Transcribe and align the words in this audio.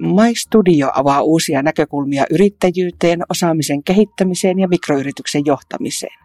My 0.00 0.34
Studio 0.36 0.90
avaa 0.94 1.22
uusia 1.22 1.62
näkökulmia 1.62 2.24
yrittäjyyteen, 2.30 3.22
osaamisen 3.30 3.82
kehittämiseen 3.82 4.58
ja 4.58 4.68
mikroyrityksen 4.68 5.42
johtamiseen. 5.46 6.18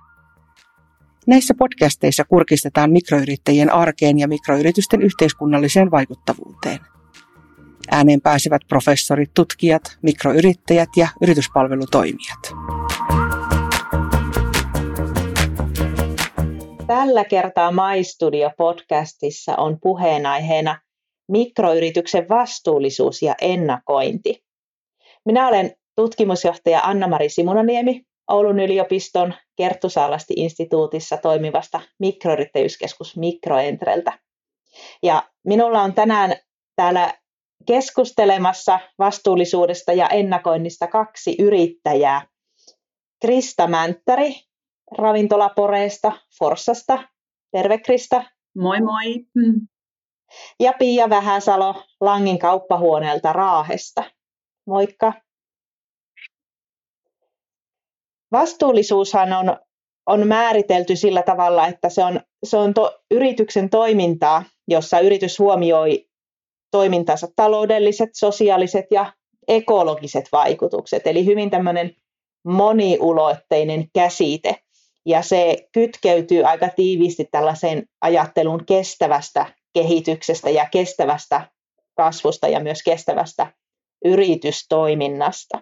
Näissä 1.27 1.53
podcasteissa 1.57 2.23
kurkistetaan 2.23 2.91
mikroyrittäjien 2.91 3.73
arkeen 3.73 4.19
ja 4.19 4.27
mikroyritysten 4.27 5.01
yhteiskunnalliseen 5.01 5.91
vaikuttavuuteen. 5.91 6.79
Ääneen 7.91 8.21
pääsevät 8.21 8.61
professorit, 8.67 9.33
tutkijat, 9.33 9.97
mikroyrittäjät 10.01 10.89
ja 10.97 11.07
yrityspalvelutoimijat. 11.21 12.39
Tällä 16.87 17.25
kertaa 17.25 17.71
MyStudio 17.71 18.51
podcastissa 18.57 19.55
on 19.55 19.79
puheenaiheena 19.81 20.79
mikroyrityksen 21.27 22.29
vastuullisuus 22.29 23.21
ja 23.21 23.35
ennakointi. 23.41 24.43
Minä 25.25 25.47
olen 25.47 25.75
tutkimusjohtaja 25.95 26.81
Anna-Mari 26.83 27.29
Simunaniemi 27.29 28.01
Oulun 28.27 28.59
yliopiston 28.59 29.33
Kerttusaalasti-instituutissa 29.55 31.17
toimivasta 31.17 31.81
mikroyrittäjyyskeskus 31.99 33.17
Mikroentreltä. 33.17 34.19
Ja 35.03 35.23
minulla 35.45 35.81
on 35.81 35.93
tänään 35.93 36.35
täällä 36.75 37.13
keskustelemassa 37.67 38.79
vastuullisuudesta 38.99 39.93
ja 39.93 40.07
ennakoinnista 40.09 40.87
kaksi 40.87 41.35
yrittäjää. 41.39 42.27
Krista 43.21 43.67
Mänttäri 43.67 44.35
ravintolaporeesta 44.97 46.11
Forssasta. 46.39 47.03
Terve 47.51 47.77
Krista. 47.77 48.23
Moi 48.55 48.81
moi. 48.81 49.25
Ja 50.59 50.73
Pia 50.79 51.09
Vähäsalo 51.09 51.83
Langin 52.01 52.39
kauppahuoneelta 52.39 53.33
Raahesta. 53.33 54.03
Moikka. 54.67 55.13
Vastuullisuushan 58.31 59.33
on, 59.33 59.57
on 60.05 60.27
määritelty 60.27 60.95
sillä 60.95 61.21
tavalla, 61.21 61.67
että 61.67 61.89
se 61.89 62.03
on, 62.03 62.21
se 62.43 62.57
on 62.57 62.73
to, 62.73 62.99
yrityksen 63.11 63.69
toimintaa, 63.69 64.43
jossa 64.67 64.99
yritys 64.99 65.39
huomioi 65.39 66.05
toimintansa 66.71 67.27
taloudelliset, 67.35 68.09
sosiaaliset 68.13 68.85
ja 68.91 69.13
ekologiset 69.47 70.25
vaikutukset. 70.31 71.07
Eli 71.07 71.25
hyvin 71.25 71.49
tämmöinen 71.49 71.95
moniulotteinen 72.45 73.87
käsite. 73.93 74.55
Ja 75.05 75.21
se 75.21 75.67
kytkeytyy 75.71 76.43
aika 76.43 76.69
tiiviisti 76.69 77.25
tällaiseen 77.31 77.83
ajatteluun 78.01 78.65
kestävästä 78.65 79.45
kehityksestä 79.73 80.49
ja 80.49 80.69
kestävästä 80.71 81.51
kasvusta 81.97 82.47
ja 82.47 82.59
myös 82.59 82.83
kestävästä 82.83 83.53
yritystoiminnasta. 84.05 85.61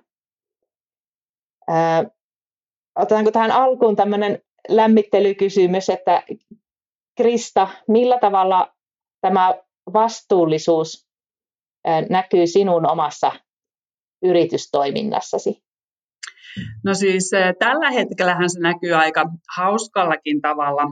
Otetaanko 2.95 3.31
tähän 3.31 3.52
alkuun 3.52 3.95
tämmöinen 3.95 4.42
lämmittelykysymys, 4.70 5.90
että 5.90 6.23
Krista, 7.18 7.68
millä 7.88 8.20
tavalla 8.20 8.73
tämä 9.22 9.53
vastuullisuus 9.94 11.08
näkyy 12.09 12.48
sinun 12.48 12.90
omassa 12.90 13.31
yritystoiminnassasi? 14.23 15.64
No 16.84 16.94
siis 16.94 17.31
tällä 17.59 17.92
hetkellähän 17.92 18.50
se 18.50 18.59
näkyy 18.59 18.94
aika 18.94 19.25
hauskallakin 19.58 20.42
tavalla, 20.42 20.84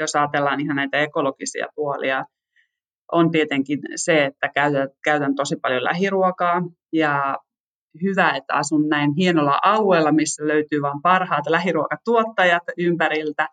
jos 0.00 0.14
ajatellaan 0.16 0.60
ihan 0.60 0.76
näitä 0.76 1.00
ekologisia 1.00 1.66
puolia. 1.74 2.24
On 3.12 3.30
tietenkin 3.30 3.78
se, 3.96 4.24
että 4.24 4.48
käytän, 4.54 4.88
käytän 5.04 5.34
tosi 5.34 5.56
paljon 5.56 5.84
lähiruokaa 5.84 6.62
ja 6.92 7.38
hyvä, 8.02 8.30
että 8.30 8.54
asun 8.54 8.88
näin 8.88 9.12
hienolla 9.16 9.58
alueella, 9.62 10.12
missä 10.12 10.46
löytyy 10.46 10.82
vain 10.82 11.02
parhaat 11.02 11.46
lähiruokatuottajat 11.48 12.62
ympäriltä. 12.78 13.48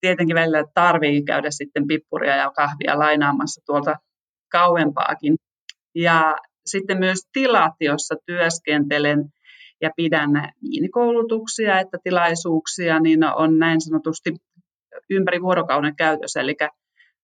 Tietenkin 0.00 0.36
välillä 0.36 0.64
tarvii 0.74 1.22
käydä 1.24 1.50
sitten 1.50 1.86
pippuria 1.86 2.36
ja 2.36 2.50
kahvia 2.56 2.98
lainaamassa 2.98 3.62
tuolta 3.66 3.94
kauempaakin. 4.52 5.34
Ja 5.94 6.36
sitten 6.66 6.98
myös 6.98 7.18
tilat, 7.32 7.74
joissa 7.80 8.14
työskentelen 8.26 9.24
ja 9.80 9.90
pidän 9.96 10.30
niin 10.62 10.90
koulutuksia 10.90 11.80
että 11.80 11.98
tilaisuuksia, 12.04 13.00
niin 13.00 13.24
on 13.24 13.58
näin 13.58 13.80
sanotusti 13.80 14.34
ympäri 15.10 15.42
vuorokauden 15.42 15.96
käytössä. 15.96 16.40
Eli 16.40 16.56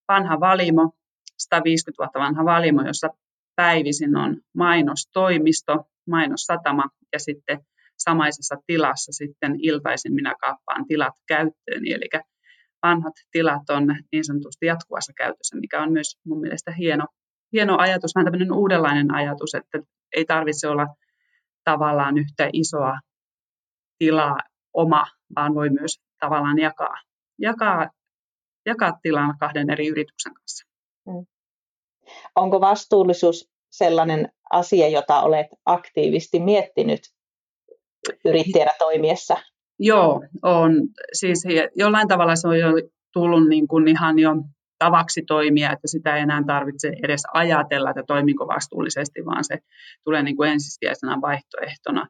vanha 0.09 0.41
valimo, 0.41 0.93
150 1.39 2.03
vuotta 2.03 2.19
vanha 2.19 2.45
valimo, 2.45 2.83
jossa 2.83 3.09
päivisin 3.57 4.17
on 4.17 4.37
mainostoimisto, 4.55 5.85
mainossatama 6.09 6.85
ja 7.13 7.19
sitten 7.19 7.59
samaisessa 7.99 8.57
tilassa 8.67 9.13
sitten 9.13 9.57
iltaisin 9.59 10.15
minä 10.15 10.35
kaappaan 10.41 10.87
tilat 10.87 11.15
käyttöön. 11.29 11.87
Eli 11.87 12.09
vanhat 12.83 13.15
tilat 13.31 13.71
on 13.71 13.87
niin 14.13 14.25
sanotusti 14.25 14.67
jatkuvassa 14.67 15.13
käytössä, 15.17 15.57
mikä 15.57 15.83
on 15.83 15.93
myös 15.93 16.19
mun 16.25 16.41
mielestä 16.41 16.73
hieno, 16.73 17.07
hieno 17.53 17.79
ajatus, 17.79 18.15
vähän 18.15 18.25
tämmöinen 18.25 18.53
uudenlainen 18.53 19.15
ajatus, 19.15 19.55
että 19.55 19.79
ei 20.17 20.25
tarvitse 20.25 20.69
olla 20.69 20.87
tavallaan 21.65 22.19
yhtä 22.19 22.51
isoa 22.53 22.99
tilaa 23.99 24.39
oma, 24.73 25.07
vaan 25.37 25.55
voi 25.55 25.71
myös 25.71 26.01
tavallaan 26.21 26.59
jakaa, 26.59 26.97
jakaa, 27.39 27.91
jakaa 28.67 28.99
tilan 29.03 29.39
kahden 29.39 29.71
eri 29.71 29.89
yrityksen 29.89 30.35
kanssa. 30.35 30.67
Mm. 31.07 31.27
Onko 32.37 32.61
vastuullisuus 32.61 33.49
sellainen 33.71 34.29
asia, 34.51 34.89
jota 34.89 35.21
olet 35.21 35.47
aktiivisesti 35.67 36.41
miettinyt 36.41 37.01
yrittäjänä 38.25 38.73
toimiessa? 38.79 39.37
Joo, 39.79 40.23
on. 40.43 40.73
Siis 41.13 41.45
jollain 41.77 42.09
tavalla 42.09 42.37
se 42.37 42.49
on 42.49 42.59
jo 42.59 42.69
tullut 43.13 43.49
niin 43.49 43.69
kuin 43.69 43.89
ihan 43.89 44.19
jo 44.19 44.31
tavaksi 44.79 45.23
toimia, 45.27 45.73
että 45.73 45.89
sitä 45.89 46.17
ei 46.17 46.23
enää 46.23 46.43
tarvitse 46.47 46.93
edes 47.03 47.23
ajatella, 47.35 47.91
että 47.91 48.03
toimiko 48.07 48.49
vastuullisesti, 48.49 49.25
vaan 49.25 49.45
se 49.45 49.59
tulee 50.05 50.23
niin 50.23 50.37
kuin 50.37 50.51
ensisijaisena 50.51 51.21
vaihtoehtona. 51.21 52.07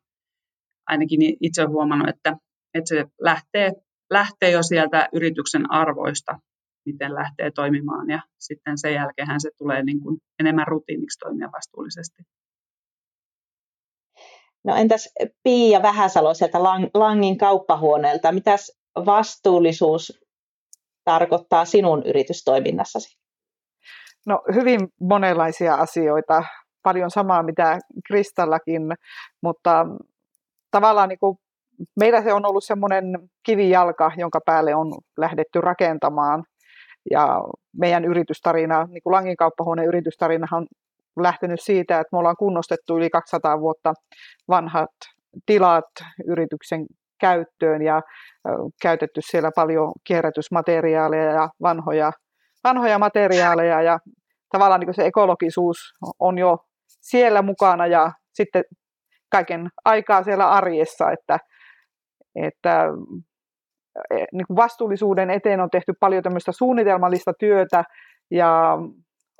Ainakin 0.87 1.37
itse 1.41 1.63
olen 1.63 1.73
huomannut, 1.73 2.09
että, 2.09 2.37
että 2.75 2.89
se 2.89 3.05
lähtee, 3.21 3.73
lähtee 4.11 4.51
jo 4.51 4.63
sieltä 4.63 5.09
yrityksen 5.13 5.71
arvoista, 5.71 6.39
miten 6.87 7.15
lähtee 7.15 7.51
toimimaan 7.51 8.11
ja 8.11 8.21
sitten 8.39 8.79
sen 8.79 8.95
jälkeen 8.95 9.41
se 9.41 9.51
tulee 9.59 9.83
niin 9.83 10.01
kuin 10.01 10.19
enemmän 10.41 10.67
rutiiniksi 10.67 11.19
toimia 11.19 11.49
vastuullisesti. 11.53 12.23
No 14.65 14.77
entäs 14.77 15.15
Pia 15.43 15.83
Vähäsalo 15.83 16.35
sieltä 16.35 16.59
Langin 16.95 17.39
kauppahuoneelta, 17.39 18.33
mitäs 18.33 18.73
vastuullisuus 19.07 20.21
tarkoittaa 21.05 21.65
sinun 21.65 22.03
yritystoiminnassasi? 22.07 23.19
No 24.27 24.43
hyvin 24.55 24.81
monenlaisia 25.01 25.75
asioita, 25.75 26.43
paljon 26.83 27.11
samaa 27.11 27.43
mitä 27.43 27.79
Kristallakin, 28.07 28.83
mutta 29.43 29.87
tavallaan 30.71 31.09
niin 31.09 31.19
kuin 31.19 31.37
meillä 32.01 32.23
se 32.23 32.33
on 32.33 32.47
ollut 32.47 32.65
semmoinen 32.65 33.05
kivijalka, 33.43 34.13
jonka 34.17 34.41
päälle 34.47 34.75
on 34.75 34.93
lähdetty 35.17 35.61
rakentamaan 35.61 36.45
ja 37.11 37.43
meidän 37.79 38.05
yritystarina, 38.05 38.85
niin 38.85 39.03
kuin 39.03 39.13
Langin 39.13 39.37
kauppahuoneen 39.37 39.89
yritystarinahan 39.89 40.67
on 41.17 41.25
lähtenyt 41.25 41.61
siitä, 41.63 42.01
että 42.01 42.09
me 42.13 42.19
ollaan 42.19 42.37
kunnostettu 42.39 42.97
yli 42.97 43.11
200 43.11 43.61
vuotta 43.61 43.95
vanhat 44.49 44.91
tilat 45.47 45.85
yrityksen 46.27 46.87
käyttöön 47.21 47.83
ja 47.83 48.03
käytetty 48.83 49.21
siellä 49.25 49.51
paljon 49.57 49.93
kierrätysmateriaaleja 50.05 51.33
ja 51.33 51.49
vanhoja, 51.63 52.13
vanhoja 52.65 52.99
materiaaleja 52.99 53.83
ja 53.83 53.99
tavallaan 54.53 54.81
niin 54.81 54.95
se 54.95 55.07
ekologisuus 55.07 55.79
on 56.21 56.39
jo 56.39 56.59
siellä 57.01 57.43
mukana 57.43 57.87
ja 57.87 58.13
sitten 58.33 58.65
kaiken 59.31 59.69
aikaa 59.85 60.23
siellä 60.23 60.51
arjessa, 60.51 61.11
että, 61.11 61.39
että 62.35 62.85
niin 64.33 64.47
kuin 64.47 64.57
vastuullisuuden 64.57 65.31
eteen 65.31 65.61
on 65.61 65.71
tehty 65.71 65.93
paljon 66.01 66.23
tämmöistä 66.23 66.53
suunnitelmallista 66.53 67.33
työtä 67.39 67.85
ja 68.31 68.79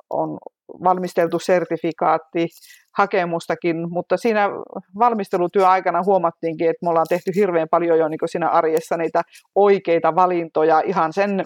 on 0.09 0.37
valmisteltu 0.83 1.39
sertifikaatti 1.39 2.47
hakemustakin, 2.97 3.89
mutta 3.89 4.17
siinä 4.17 4.49
valmistelutyön 4.99 5.67
aikana 5.67 6.03
huomattiinkin, 6.05 6.69
että 6.69 6.85
me 6.85 6.89
ollaan 6.89 7.05
tehty 7.09 7.31
hirveän 7.35 7.67
paljon 7.71 7.99
jo 7.99 8.07
niin 8.07 8.19
siinä 8.25 8.49
arjessa 8.49 8.97
niitä 8.97 9.21
oikeita 9.55 10.15
valintoja 10.15 10.81
ihan 10.85 11.13
sen 11.13 11.43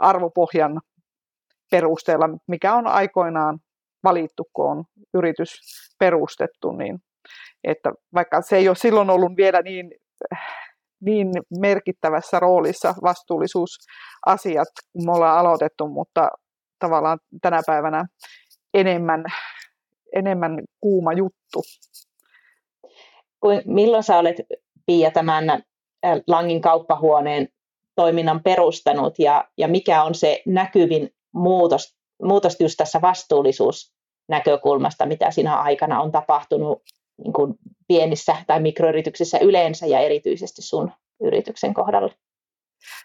arvopohjan 0.00 0.80
perusteella, 1.70 2.28
mikä 2.48 2.74
on 2.74 2.86
aikoinaan 2.86 3.58
valittu, 4.04 4.44
kun 4.52 4.70
on 4.70 4.84
yritys 5.14 5.50
perustettu, 5.98 6.72
niin 6.72 6.98
että 7.64 7.92
vaikka 8.14 8.42
se 8.42 8.56
ei 8.56 8.68
ole 8.68 8.76
silloin 8.76 9.10
ollut 9.10 9.32
vielä 9.36 9.62
niin 9.62 9.90
niin 11.00 11.28
merkittävässä 11.60 12.40
roolissa 12.40 12.94
vastuullisuusasiat, 13.02 14.68
kun 14.92 15.06
me 15.06 15.12
ollaan 15.12 15.38
aloitettu, 15.38 15.88
mutta 15.88 16.28
tavallaan 16.78 17.18
tänä 17.42 17.60
päivänä 17.66 18.04
enemmän, 18.74 19.24
enemmän 20.16 20.62
kuuma 20.80 21.12
juttu. 21.12 21.62
Milloin 23.66 24.02
sä 24.02 24.18
olet, 24.18 24.36
Pia, 24.86 25.10
tämän 25.10 25.44
Langin 26.26 26.60
kauppahuoneen 26.60 27.48
toiminnan 27.96 28.42
perustanut 28.42 29.18
ja, 29.18 29.44
ja 29.58 29.68
mikä 29.68 30.02
on 30.02 30.14
se 30.14 30.42
näkyvin 30.46 31.10
muutos, 31.32 31.96
muutos 32.22 32.60
just 32.60 32.76
tässä 32.76 33.00
vastuullisuusnäkökulmasta, 33.00 35.06
mitä 35.06 35.30
siinä 35.30 35.56
aikana 35.56 36.00
on 36.00 36.12
tapahtunut 36.12 36.82
niin 37.24 37.32
kuin 37.32 37.54
pienissä 37.88 38.36
tai 38.46 38.60
mikroyrityksissä 38.60 39.38
yleensä 39.38 39.86
ja 39.86 39.98
erityisesti 39.98 40.62
sun 40.62 40.92
yrityksen 41.22 41.74
kohdalla? 41.74 42.14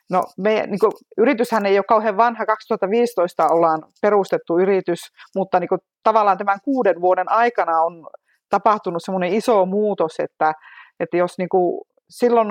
No, 0.10 0.24
me, 0.38 0.64
niin 0.68 0.80
kuin, 0.80 0.92
yrityshän 1.18 1.66
ei 1.66 1.78
ole 1.78 1.86
kauhean 1.88 2.18
vanha, 2.18 2.46
2015 2.46 3.48
ollaan 3.48 3.84
perustettu 4.02 4.60
yritys, 4.60 5.00
mutta 5.36 5.60
niin 5.60 5.68
kuin, 5.70 5.82
tavallaan 6.04 6.38
tämän 6.38 6.60
kuuden 6.64 7.02
vuoden 7.02 7.32
aikana 7.32 7.82
on 7.82 8.08
tapahtunut 8.50 9.04
semmoinen 9.06 9.34
iso 9.34 9.66
muutos, 9.66 10.20
että, 10.20 10.54
että 11.00 11.18
jos 11.18 11.38
niin 11.38 11.50
kuin, 11.50 11.82
silloin 12.10 12.48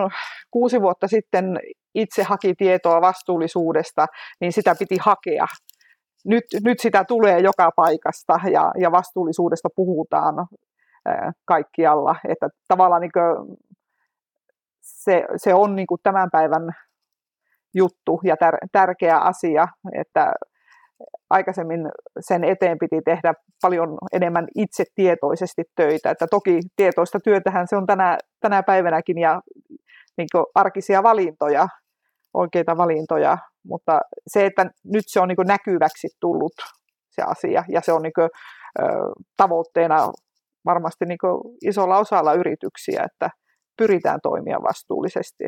kuusi 0.50 0.82
vuotta 0.82 1.08
sitten 1.08 1.60
itse 1.94 2.22
haki 2.22 2.54
tietoa 2.54 3.00
vastuullisuudesta, 3.00 4.06
niin 4.40 4.52
sitä 4.52 4.74
piti 4.78 4.96
hakea. 5.00 5.46
Nyt, 6.24 6.44
nyt 6.64 6.80
sitä 6.80 7.04
tulee 7.04 7.40
joka 7.40 7.70
paikasta 7.76 8.40
ja, 8.52 8.72
ja 8.80 8.92
vastuullisuudesta 8.92 9.68
puhutaan 9.76 10.34
kaikkialla. 11.44 12.16
Että 12.28 12.48
tavallaan 12.68 13.02
niin 13.02 13.10
se, 14.80 15.24
se 15.36 15.54
on 15.54 15.76
niin 15.76 15.86
tämän 16.02 16.28
päivän 16.32 16.70
juttu 17.74 18.20
ja 18.24 18.36
tär, 18.36 18.56
tärkeä 18.72 19.18
asia, 19.18 19.68
että 19.92 20.32
aikaisemmin 21.30 21.88
sen 22.20 22.44
eteen 22.44 22.78
piti 22.78 23.00
tehdä 23.04 23.34
paljon 23.62 23.98
enemmän 24.12 24.46
itse 24.54 24.84
tietoisesti 24.94 25.62
töitä. 25.76 26.10
Että 26.10 26.26
toki 26.30 26.60
tietoista 26.76 27.20
työtähän 27.24 27.68
se 27.68 27.76
on 27.76 27.86
tänä, 27.86 28.18
tänä 28.40 28.62
päivänäkin 28.62 29.18
ja 29.18 29.40
niin 30.16 30.28
arkisia 30.54 31.02
valintoja, 31.02 31.68
oikeita 32.34 32.76
valintoja, 32.76 33.38
mutta 33.64 34.00
se, 34.26 34.46
että 34.46 34.66
nyt 34.84 35.04
se 35.06 35.20
on 35.20 35.28
niin 35.28 35.36
näkyväksi 35.46 36.08
tullut 36.20 36.52
se 37.10 37.22
asia 37.22 37.64
ja 37.68 37.80
se 37.80 37.92
on 37.92 38.02
niin 38.02 38.12
kuin, 38.12 38.28
tavoitteena 39.36 40.12
varmasti 40.68 41.04
niin 41.04 41.18
isolla 41.64 41.98
osalla 41.98 42.34
yrityksiä, 42.34 43.02
että 43.04 43.30
pyritään 43.76 44.20
toimia 44.22 44.58
vastuullisesti. 44.62 45.44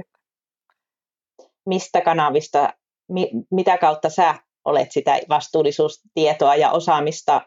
Mistä 1.67 2.01
kanavista, 2.01 2.73
mi, 3.09 3.31
mitä 3.51 3.79
kautta 3.79 4.09
sä 4.11 4.35
olet 4.65 4.93
sitä 4.93 5.19
vastuullisuustietoa 5.29 6.57
ja 6.57 6.71
osaamista 6.71 7.41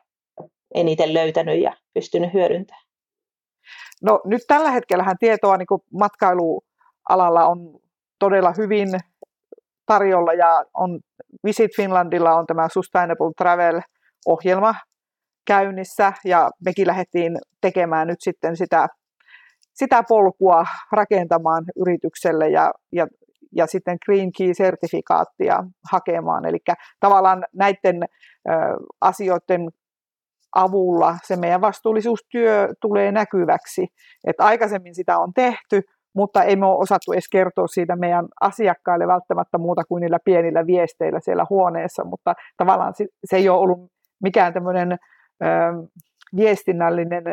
eniten 0.75 1.13
löytänyt 1.13 1.61
ja 1.61 1.73
pystynyt 1.93 2.33
hyödyntämään? 2.33 2.83
No 4.01 4.21
nyt 4.25 4.41
tällä 4.47 4.71
hetkellä 4.71 5.15
tietoa 5.19 5.57
niin 5.57 5.67
matkailualalla 5.93 7.45
on 7.47 7.79
todella 8.19 8.53
hyvin 8.57 8.89
tarjolla 9.85 10.33
ja 10.33 10.65
on 10.73 10.99
Visit 11.43 11.71
Finlandilla 11.75 12.33
on 12.33 12.45
tämä 12.45 12.67
Sustainable 12.73 13.31
Travel-ohjelma 13.37 14.75
käynnissä 15.47 16.13
ja 16.25 16.49
mekin 16.65 16.87
lähdettiin 16.87 17.37
tekemään 17.61 18.07
nyt 18.07 18.21
sitten 18.21 18.57
sitä, 18.57 18.87
sitä 19.73 20.03
polkua 20.09 20.65
rakentamaan 20.91 21.63
yritykselle 21.75 22.49
ja, 22.49 22.71
ja, 22.91 23.07
ja 23.55 23.67
sitten 23.67 23.97
Green 24.05 24.31
Key-sertifikaattia 24.37 25.63
hakemaan. 25.91 26.45
Eli 26.45 26.57
tavallaan 26.99 27.45
näiden 27.53 28.03
ö, 28.03 28.51
asioiden 29.01 29.69
avulla 30.55 31.17
se 31.23 31.35
meidän 31.35 31.61
vastuullisuustyö 31.61 32.69
tulee 32.81 33.11
näkyväksi. 33.11 33.87
Et 34.27 34.35
aikaisemmin 34.39 34.95
sitä 34.95 35.17
on 35.17 35.33
tehty, 35.33 35.81
mutta 36.15 36.43
ei 36.43 36.55
me 36.55 36.65
ole 36.65 36.77
osattu 36.77 37.11
edes 37.11 37.29
kertoa 37.31 37.67
siitä 37.67 37.95
meidän 37.95 38.25
asiakkaille 38.41 39.07
välttämättä 39.07 39.57
muuta 39.57 39.83
kuin 39.83 40.01
niillä 40.01 40.19
pienillä 40.25 40.65
viesteillä 40.67 41.19
siellä 41.19 41.45
huoneessa, 41.49 42.03
mutta 42.03 42.33
tavallaan 42.57 42.93
se 43.25 43.35
ei 43.37 43.49
ole 43.49 43.59
ollut 43.59 43.91
mikään 44.23 44.53
tämmöinen 44.53 44.97
viestinnällinen 46.35 47.23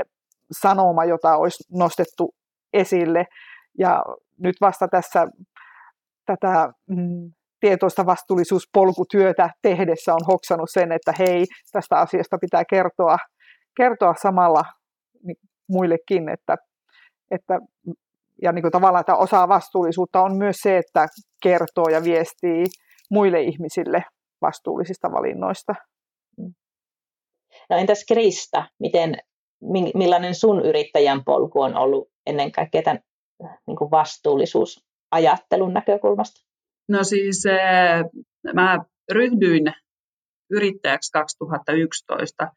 sanoma, 0.60 1.04
jota 1.04 1.36
olisi 1.36 1.64
nostettu 1.72 2.34
esille. 2.72 3.26
Ja 3.78 4.04
nyt 4.38 4.56
vasta 4.60 4.88
tässä 4.88 5.26
tätä 6.26 6.72
mm, 6.90 7.32
tietoista 7.60 8.06
vastuullisuuspolkutyötä 8.06 9.50
tehdessä 9.62 10.14
on 10.14 10.20
hoksannut 10.28 10.70
sen, 10.72 10.92
että 10.92 11.12
hei, 11.18 11.46
tästä 11.72 11.96
asiasta 11.96 12.38
pitää 12.40 12.64
kertoa, 12.70 13.16
kertoa 13.76 14.14
samalla 14.22 14.64
niin 15.22 15.36
muillekin, 15.68 16.28
että, 16.28 16.56
että 17.30 17.58
ja 18.42 18.52
niin 18.52 18.62
kuin 18.62 18.72
tavallaan 18.72 19.00
että 19.00 19.16
osa 19.16 19.48
vastuullisuutta 19.48 20.22
on 20.22 20.36
myös 20.36 20.56
se, 20.56 20.78
että 20.78 21.06
kertoo 21.42 21.88
ja 21.88 22.04
viestii 22.04 22.66
muille 23.10 23.40
ihmisille 23.40 24.04
vastuullisista 24.42 25.12
valinnoista. 25.12 25.74
No 27.70 27.76
entäs 27.76 28.04
Krista, 28.08 28.68
miten, 28.80 29.16
millainen 29.94 30.34
sun 30.34 30.66
yrittäjän 30.66 31.24
polku 31.24 31.60
on 31.60 31.76
ollut 31.76 32.08
ennen 32.26 32.52
kaikkea 32.52 32.82
tämän 32.82 33.00
niin 33.66 33.76
kuin 33.76 33.90
vastuullisuusajattelun 33.90 35.74
näkökulmasta? 35.74 36.40
No 36.88 37.04
siis 37.04 37.46
eh, 37.46 38.04
mä 38.54 38.78
ryhdyin 39.12 39.72
yrittäjäksi 40.50 41.12
2011, 41.12 42.52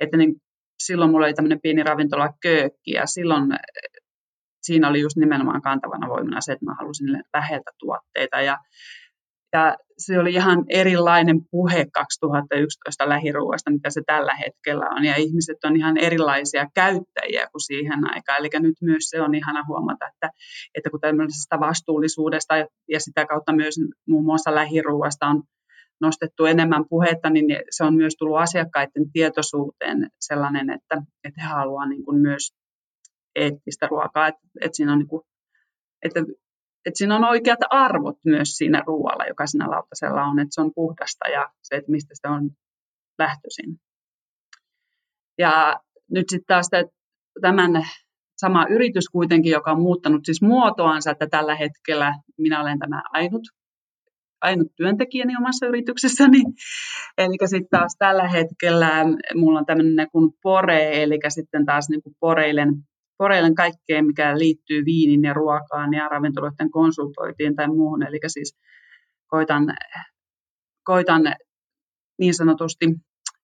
että 0.00 0.16
niin 0.16 0.34
silloin 0.82 1.10
mulla 1.10 1.26
oli 1.26 1.34
tämmöinen 1.34 1.60
pieni 1.60 1.82
ravintola 1.82 2.28
Köökki 2.42 2.90
ja 2.90 3.06
silloin 3.06 3.52
eh, 3.52 3.58
siinä 4.62 4.88
oli 4.88 5.00
just 5.00 5.16
nimenomaan 5.16 5.62
kantavana 5.62 6.08
voimana 6.08 6.40
se, 6.40 6.52
että 6.52 6.64
mä 6.64 6.74
halusin 6.78 7.24
läheltä 7.34 7.70
tuotteita 7.78 8.40
ja 8.40 8.58
ja 9.52 9.76
se 9.98 10.18
oli 10.18 10.32
ihan 10.32 10.64
erilainen 10.68 11.40
puhe 11.50 11.86
2011 11.92 13.08
lähiruuasta, 13.08 13.70
mitä 13.70 13.90
se 13.90 14.02
tällä 14.06 14.34
hetkellä 14.34 14.86
on. 14.88 15.04
Ja 15.04 15.16
ihmiset 15.16 15.56
on 15.64 15.76
ihan 15.76 15.96
erilaisia 15.96 16.66
käyttäjiä 16.74 17.48
kuin 17.52 17.60
siihen 17.60 18.14
aikaan. 18.14 18.38
Eli 18.38 18.48
nyt 18.60 18.76
myös 18.82 19.04
se 19.10 19.22
on 19.22 19.34
ihana 19.34 19.64
huomata, 19.68 20.06
että, 20.14 20.30
että 20.74 20.90
kun 20.90 21.00
tämmöisestä 21.00 21.60
vastuullisuudesta 21.60 22.54
ja 22.88 23.00
sitä 23.00 23.26
kautta 23.26 23.52
myös 23.52 23.74
muun 24.08 24.24
muassa 24.24 24.54
lähiruuasta 24.54 25.26
on 25.26 25.42
nostettu 26.00 26.44
enemmän 26.44 26.84
puhetta, 26.88 27.30
niin 27.30 27.46
se 27.70 27.84
on 27.84 27.94
myös 27.94 28.14
tullut 28.18 28.38
asiakkaiden 28.38 29.12
tietoisuuteen 29.12 30.10
sellainen, 30.20 30.70
että, 30.70 31.02
että 31.24 31.42
he 31.42 31.48
haluavat 31.48 31.88
niin 31.88 32.20
myös 32.20 32.52
eettistä 33.34 33.86
ruokaa, 33.86 34.28
että, 34.28 34.40
että 34.60 34.76
siinä 34.76 34.92
on 34.92 34.98
niin 34.98 35.08
kuin, 35.08 35.22
että 36.02 36.20
että 36.86 36.98
siinä 36.98 37.16
on 37.16 37.24
oikeat 37.24 37.58
arvot 37.70 38.16
myös 38.24 38.48
siinä 38.48 38.82
ruoalla, 38.86 39.24
joka 39.24 39.46
siinä 39.46 39.70
lautasella 39.70 40.24
on, 40.24 40.38
että 40.38 40.54
se 40.54 40.60
on 40.60 40.72
puhdasta 40.74 41.28
ja 41.28 41.50
se, 41.62 41.74
että 41.74 41.90
mistä 41.90 42.14
se 42.14 42.28
on 42.28 42.50
lähtöisin. 43.18 43.80
Ja 45.38 45.80
nyt 46.10 46.24
sitten 46.28 46.46
taas 46.46 46.70
tämän 47.40 47.86
sama 48.36 48.66
yritys 48.70 49.08
kuitenkin, 49.08 49.52
joka 49.52 49.72
on 49.72 49.80
muuttanut 49.80 50.20
siis 50.24 50.42
muotoansa, 50.42 51.10
että 51.10 51.26
tällä 51.26 51.54
hetkellä 51.54 52.14
minä 52.38 52.60
olen 52.60 52.78
tämä 52.78 53.02
ainut, 53.12 53.42
ainut 54.40 54.68
työntekijäni 54.76 55.36
omassa 55.38 55.66
yrityksessäni. 55.66 56.38
Eli 57.18 57.36
sitten 57.46 57.78
taas 57.78 57.96
tällä 57.98 58.28
hetkellä 58.28 58.90
mulla 59.34 59.58
on 59.58 59.66
tämmöinen 59.66 60.10
kuin 60.12 60.32
Pore, 60.42 61.02
eli 61.02 61.18
sitten 61.28 61.66
taas 61.66 61.88
niin 61.88 62.02
kuin 62.02 62.14
Poreilen 62.20 62.74
poreilen 63.18 63.54
kaikkeen, 63.54 64.06
mikä 64.06 64.38
liittyy 64.38 64.84
viinin 64.84 65.22
ja 65.22 65.32
ruokaan 65.32 65.94
ja 65.94 66.08
ravintoloiden 66.08 66.70
konsultoitiin 66.70 67.56
tai 67.56 67.68
muuhun. 67.68 68.06
Eli 68.06 68.18
siis 68.26 68.58
koitan, 69.26 69.76
koitan 70.84 71.22
niin 72.18 72.34
sanotusti 72.34 72.86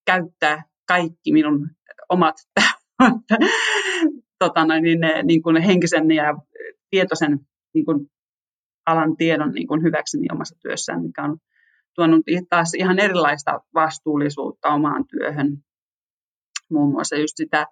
käyttää 0.06 0.64
kaikki 0.88 1.32
minun 1.32 1.70
omat 2.08 2.34
tota 4.38 4.64
niin, 4.80 4.98
niin 5.22 5.42
kuin 5.42 5.62
henkisen 5.62 6.10
ja 6.10 6.34
tietoisen 6.90 7.38
niin 7.74 7.84
kuin 7.84 8.10
alan 8.86 9.16
tiedon 9.16 9.52
niin 9.52 9.66
kuin 9.66 9.82
hyväkseni 9.82 10.26
omassa 10.32 10.56
työssään, 10.62 11.02
mikä 11.02 11.24
on 11.24 11.38
tuonut 11.94 12.20
taas 12.48 12.74
ihan 12.74 12.98
erilaista 12.98 13.60
vastuullisuutta 13.74 14.68
omaan 14.68 15.04
työhön. 15.06 15.58
Muun 16.70 16.92
muassa 16.92 17.16
just 17.16 17.32
sitä 17.36 17.66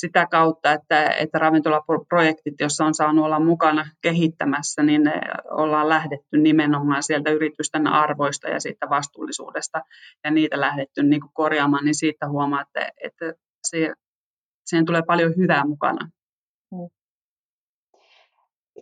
sitä 0.00 0.26
kautta, 0.30 0.72
että, 0.72 1.04
että 1.04 1.38
ravintolaprojektit, 1.38 2.54
joissa 2.60 2.84
on 2.84 2.94
saanut 2.94 3.24
olla 3.24 3.40
mukana 3.40 3.86
kehittämässä, 4.00 4.82
niin 4.82 5.02
ollaan 5.50 5.88
lähdetty 5.88 6.38
nimenomaan 6.38 7.02
sieltä 7.02 7.30
yritysten 7.30 7.86
arvoista 7.86 8.48
ja 8.48 8.60
siitä 8.60 8.88
vastuullisuudesta 8.90 9.82
ja 10.24 10.30
niitä 10.30 10.60
lähdetty 10.60 11.02
niin 11.02 11.20
kuin 11.20 11.32
korjaamaan, 11.34 11.84
niin 11.84 11.94
siitä 11.94 12.28
huomaa, 12.28 12.62
että, 12.62 12.92
että 13.04 13.34
se, 13.66 13.92
siihen 14.66 14.86
tulee 14.86 15.02
paljon 15.06 15.32
hyvää 15.36 15.64
mukana. 15.66 16.10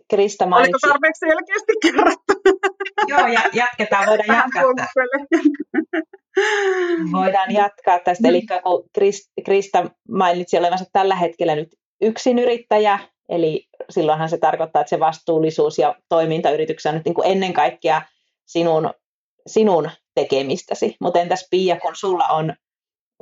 Krista 0.09 0.45
mainitsi... 0.45 0.71
Oliko 0.73 0.93
tarpeeksi 0.93 1.19
selkeästi 1.19 1.73
kerrottu? 1.81 2.38
Joo, 3.07 3.27
ja 3.27 3.41
jatketaan, 3.53 4.07
voidaan 4.07 4.37
jatkaa. 4.37 4.63
voidaan 7.21 7.53
jatkaa 7.53 7.99
tästä. 7.99 8.27
Eli 8.27 8.41
kun 8.41 8.89
Krista 9.45 9.89
mainitsi 10.11 10.57
olevansa 10.57 10.85
tällä 10.93 11.15
hetkellä 11.15 11.55
nyt 11.55 11.75
yksin 12.01 12.39
yrittäjä, 12.39 12.99
eli 13.29 13.67
silloinhan 13.89 14.29
se 14.29 14.37
tarkoittaa, 14.37 14.81
että 14.81 14.89
se 14.89 14.99
vastuullisuus 14.99 15.77
ja 15.77 15.95
toimintayrityksessä 16.09 16.89
on 16.89 16.95
nyt 16.95 17.05
niin 17.05 17.15
kuin 17.15 17.31
ennen 17.31 17.53
kaikkea 17.53 18.01
sinun, 18.45 18.93
sinun 19.47 19.89
tekemistäsi. 20.15 20.95
Mutta 21.01 21.19
entäs 21.19 21.47
Pia, 21.49 21.79
kun 21.79 21.95
sulla 21.95 22.27
on, 22.27 22.53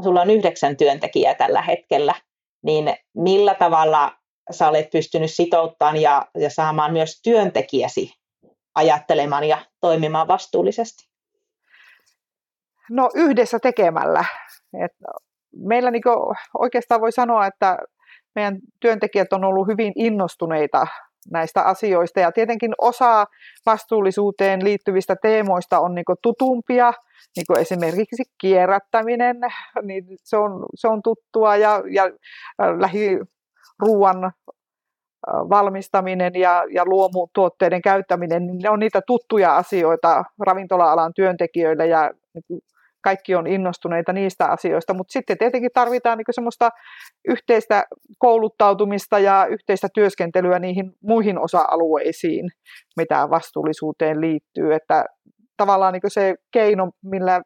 sulla 0.03 0.21
on 0.21 0.29
yhdeksän 0.29 0.77
työntekijää 0.77 1.33
tällä 1.33 1.61
hetkellä, 1.61 2.13
niin 2.63 2.95
millä 3.15 3.55
tavalla 3.55 4.13
sä 4.51 4.69
olet 4.69 4.89
pystynyt 4.89 5.33
sitouttamaan 5.33 6.01
ja, 6.01 6.25
ja 6.37 6.49
saamaan 6.49 6.93
myös 6.93 7.21
työntekijäsi 7.23 8.11
ajattelemaan 8.77 9.43
ja 9.43 9.57
toimimaan 9.81 10.27
vastuullisesti? 10.27 11.07
No 12.89 13.09
yhdessä 13.15 13.59
tekemällä. 13.59 14.25
Et 14.83 14.91
meillä 15.55 15.91
niin 15.91 16.03
oikeastaan 16.57 17.01
voi 17.01 17.11
sanoa, 17.11 17.45
että 17.45 17.77
meidän 18.35 18.57
työntekijät 18.79 19.33
on 19.33 19.43
ollut 19.43 19.67
hyvin 19.67 19.93
innostuneita 19.95 20.87
näistä 21.31 21.63
asioista 21.63 22.19
ja 22.19 22.31
tietenkin 22.31 22.73
osa 22.81 23.25
vastuullisuuteen 23.65 24.63
liittyvistä 24.63 25.15
teemoista 25.21 25.79
on 25.79 25.95
niin 25.95 26.05
tutumpia, 26.21 26.93
niin 27.35 27.59
esimerkiksi 27.59 28.23
kierrättäminen, 28.41 29.37
niin 29.81 30.03
se 30.23 30.37
on, 30.37 30.65
se 30.75 30.87
on 30.87 31.01
tuttua 31.03 31.55
ja, 31.55 31.83
ja 31.91 32.03
lähiruuan 32.79 34.31
valmistaminen 35.49 36.31
ja, 36.35 36.63
ja 36.71 36.85
luomutuotteiden 36.85 37.81
käyttäminen, 37.81 38.47
niin 38.47 38.57
ne 38.63 38.69
on 38.69 38.79
niitä 38.79 39.01
tuttuja 39.07 39.57
asioita 39.57 40.23
ravintola-alan 40.45 41.13
työntekijöille 41.13 41.87
ja 41.87 42.11
niin 42.33 42.61
kaikki 43.03 43.35
on 43.35 43.47
innostuneita 43.47 44.13
niistä 44.13 44.45
asioista, 44.45 44.93
mutta 44.93 45.11
sitten 45.11 45.37
tietenkin 45.37 45.69
tarvitaan 45.73 46.17
niin 46.17 46.25
semmoista 46.31 46.69
yhteistä 47.27 47.83
kouluttautumista 48.17 49.19
ja 49.19 49.45
yhteistä 49.45 49.87
työskentelyä 49.93 50.59
niihin 50.59 50.91
muihin 51.03 51.39
osa-alueisiin, 51.39 52.49
mitä 52.97 53.29
vastuullisuuteen 53.29 54.21
liittyy, 54.21 54.73
että 54.73 55.05
tavallaan 55.57 55.93
niin 55.93 56.01
se 56.07 56.35
keino, 56.51 56.91
millä 57.03 57.41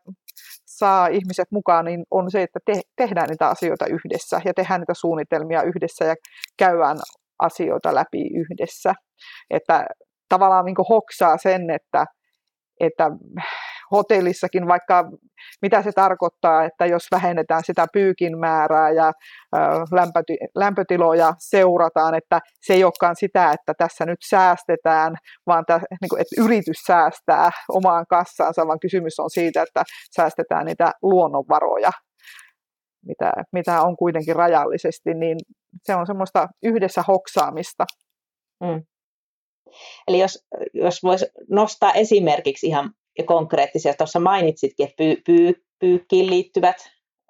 saa 0.65 1.07
ihmiset 1.07 1.47
mukaan, 1.51 1.85
niin 1.85 2.03
on 2.11 2.31
se, 2.31 2.41
että 2.43 2.59
te, 2.65 2.81
tehdään 2.95 3.29
niitä 3.29 3.47
asioita 3.47 3.85
yhdessä 3.85 4.41
ja 4.45 4.53
tehdään 4.53 4.81
niitä 4.81 4.93
suunnitelmia 4.93 5.61
yhdessä 5.63 6.05
ja 6.05 6.15
käydään 6.57 6.97
asioita 7.41 7.95
läpi 7.95 8.29
yhdessä. 8.33 8.93
Että 9.49 9.85
tavallaan 10.29 10.65
niin 10.65 10.75
hoksaa 10.89 11.37
sen, 11.37 11.69
että, 11.69 12.05
että 12.79 13.09
hotellissakin, 13.91 14.67
vaikka 14.67 15.03
mitä 15.61 15.81
se 15.81 15.91
tarkoittaa, 15.91 16.63
että 16.63 16.85
jos 16.85 17.03
vähennetään 17.11 17.63
sitä 17.63 17.85
pyykin 17.93 18.39
määrää 18.39 18.89
ja 18.89 19.11
lämpötiloja 20.55 21.33
seurataan, 21.39 22.15
että 22.15 22.39
se 22.61 22.73
ei 22.73 22.83
olekaan 22.83 23.15
sitä, 23.15 23.51
että 23.51 23.73
tässä 23.77 24.05
nyt 24.05 24.19
säästetään, 24.29 25.15
vaan 25.47 25.65
tämä, 25.65 25.79
niin 26.01 26.09
kuin, 26.09 26.21
että 26.21 26.41
yritys 26.41 26.77
säästää 26.87 27.51
omaan 27.69 28.05
kassaansa, 28.09 28.67
vaan 28.67 28.79
kysymys 28.79 29.19
on 29.19 29.29
siitä, 29.29 29.61
että 29.61 29.83
säästetään 30.15 30.65
niitä 30.65 30.91
luonnonvaroja, 31.01 31.91
mitä, 33.05 33.31
mitä 33.51 33.81
on 33.81 33.97
kuitenkin 33.97 34.35
rajallisesti, 34.35 35.13
niin 35.13 35.37
se 35.83 35.95
on 35.95 36.07
semmoista 36.07 36.47
yhdessä 36.63 37.03
hoksaamista. 37.07 37.85
Mm. 38.63 38.83
Eli 40.07 40.19
jos, 40.19 40.45
jos 40.73 41.03
voisi 41.03 41.25
nostaa 41.49 41.93
esimerkiksi 41.93 42.67
ihan 42.67 42.93
konkreettisia, 43.25 43.93
tuossa 43.93 44.19
mainitsitkin, 44.19 44.83
että 44.83 44.95
pyy, 44.97 45.15
pyy, 45.25 45.65
pyykkiin 45.79 46.29
liittyvät 46.29 46.75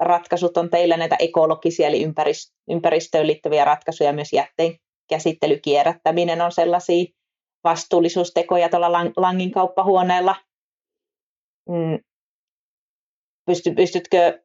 ratkaisut 0.01 0.57
on 0.57 0.69
teillä 0.69 0.97
näitä 0.97 1.15
ekologisia, 1.19 1.87
eli 1.87 2.05
ympäristöön 2.69 3.27
liittyviä 3.27 3.65
ratkaisuja, 3.65 4.13
myös 4.13 4.33
jätteen 4.33 4.75
käsittely, 5.09 5.57
kierrättäminen 5.57 6.41
on 6.41 6.51
sellaisia 6.51 7.05
vastuullisuustekoja 7.63 8.69
tuolla 8.69 8.91
Langin 9.17 9.51
kauppahuoneella. 9.51 10.35
Mm. 11.69 11.99
Pysty, 13.45 13.73
pystytkö 13.73 14.43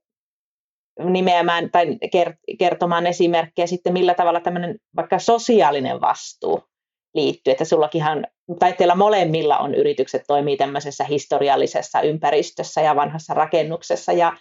nimeämään 1.05 1.71
tai 1.71 1.99
kertomaan 2.59 3.07
esimerkkejä 3.07 3.67
sitten, 3.67 3.93
millä 3.93 4.15
tavalla 4.15 4.41
tämmöinen 4.41 4.76
vaikka 4.97 5.19
sosiaalinen 5.19 6.00
vastuu 6.00 6.62
liittyy, 7.15 7.50
että 7.50 7.65
sullakinhan, 7.65 8.26
tai 8.59 8.73
teillä 8.73 8.95
molemmilla 8.95 9.59
on 9.59 9.75
yritykset 9.75 10.23
toimii 10.26 10.57
tämmöisessä 10.57 11.05
historiallisessa 11.05 12.00
ympäristössä 12.00 12.81
ja 12.81 12.97
vanhassa 12.97 13.35
rakennuksessa 13.35 14.12
ja, 14.12 14.37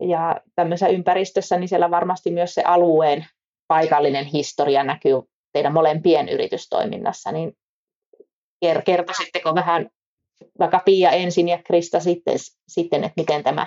ja 0.00 0.40
tämmöisessä 0.54 0.88
ympäristössä, 0.88 1.56
niin 1.56 1.68
siellä 1.68 1.90
varmasti 1.90 2.30
myös 2.30 2.54
se 2.54 2.62
alueen 2.62 3.26
paikallinen 3.68 4.24
historia 4.24 4.84
näkyy 4.84 5.14
teidän 5.52 5.72
molempien 5.72 6.28
yritystoiminnassa, 6.28 7.32
niin 7.32 7.52
kertoisitteko 8.84 9.54
vähän 9.54 9.90
vaikka 10.58 10.82
Pia 10.84 11.10
ensin 11.10 11.48
ja 11.48 11.62
Krista 11.62 12.00
sitten, 12.00 12.34
sitten 12.68 13.04
että 13.04 13.20
miten 13.20 13.42
tämä 13.42 13.66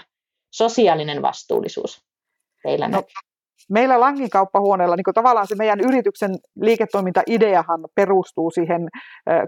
sosiaalinen 0.51 1.21
vastuullisuus 1.21 2.01
teillä 2.63 2.87
no, 2.87 3.03
Meillä 3.69 3.99
Langin 3.99 4.29
kauppahuoneella 4.29 4.95
niin 4.95 5.13
tavallaan 5.13 5.47
se 5.47 5.55
meidän 5.55 5.79
yrityksen 5.79 6.31
liiketoimintaideahan 6.61 7.79
perustuu 7.95 8.51
siihen 8.51 8.87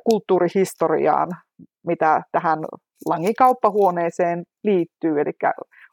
kulttuurihistoriaan, 0.10 1.28
mitä 1.88 2.22
tähän 2.32 2.60
Langin 3.06 3.36
kauppahuoneeseen 3.36 4.44
liittyy. 4.64 5.22
Eli 5.22 5.32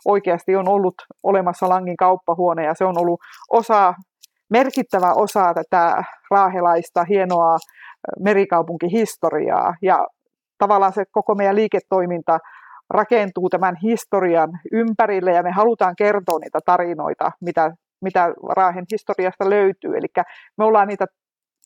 oikeasti 0.04 0.56
on 0.56 0.68
ollut 0.68 0.94
olemassa 1.22 1.68
Langin 1.68 1.96
kauppahuone 1.96 2.64
ja 2.64 2.74
se 2.74 2.84
on 2.84 2.98
ollut 2.98 3.20
osa, 3.52 3.94
merkittävä 4.50 5.12
osa 5.12 5.54
tätä 5.54 6.02
raahelaista 6.30 7.04
hienoa 7.04 7.56
merikaupunkihistoriaa. 8.20 9.74
Ja 9.82 10.06
tavallaan 10.58 10.92
se 10.92 11.04
koko 11.12 11.34
meidän 11.34 11.56
liiketoiminta 11.56 12.38
rakentuu 12.90 13.48
tämän 13.50 13.76
historian 13.82 14.50
ympärille 14.72 15.32
ja 15.32 15.42
me 15.42 15.50
halutaan 15.50 15.96
kertoa 15.96 16.38
niitä 16.38 16.58
tarinoita, 16.64 17.30
mitä, 17.40 17.70
mitä 18.04 18.34
Raahen 18.56 18.84
historiasta 18.92 19.50
löytyy. 19.50 19.96
Eli 19.96 20.06
me 20.58 20.64
ollaan 20.64 20.88
niitä 20.88 21.06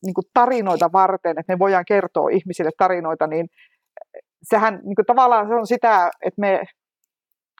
niin 0.03 0.13
kuin 0.13 0.25
tarinoita 0.33 0.89
varten, 0.93 1.39
että 1.39 1.53
me 1.53 1.59
voidaan 1.59 1.85
kertoa 1.87 2.29
ihmisille 2.29 2.71
tarinoita, 2.77 3.27
niin 3.27 3.47
sehän 4.43 4.79
niin 4.83 4.95
kuin 4.95 5.05
tavallaan 5.05 5.47
se 5.47 5.53
on 5.53 5.67
sitä, 5.67 6.09
että 6.25 6.41
me, 6.41 6.63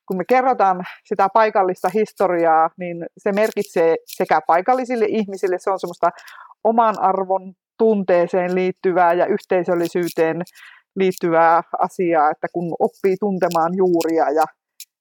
kun 0.08 0.18
me 0.18 0.24
kerrotaan 0.28 0.84
sitä 1.06 1.28
paikallista 1.34 1.90
historiaa, 1.94 2.70
niin 2.78 3.06
se 3.18 3.32
merkitsee 3.32 3.96
sekä 4.06 4.40
paikallisille 4.48 5.06
ihmisille, 5.10 5.56
se 5.60 5.72
on 5.72 5.80
semmoista 5.80 6.10
oman 6.64 7.00
arvon 7.00 7.54
tunteeseen 7.78 8.56
liittyvää 8.56 9.14
ja 9.14 9.26
yhteisöllisyyteen 9.26 10.42
liittyvää 10.96 11.64
asiaa, 11.80 12.32
että 12.32 12.48
kun 12.54 12.76
oppii 12.80 13.16
tuntemaan 13.20 13.72
juuria 13.78 14.32
ja 14.32 14.44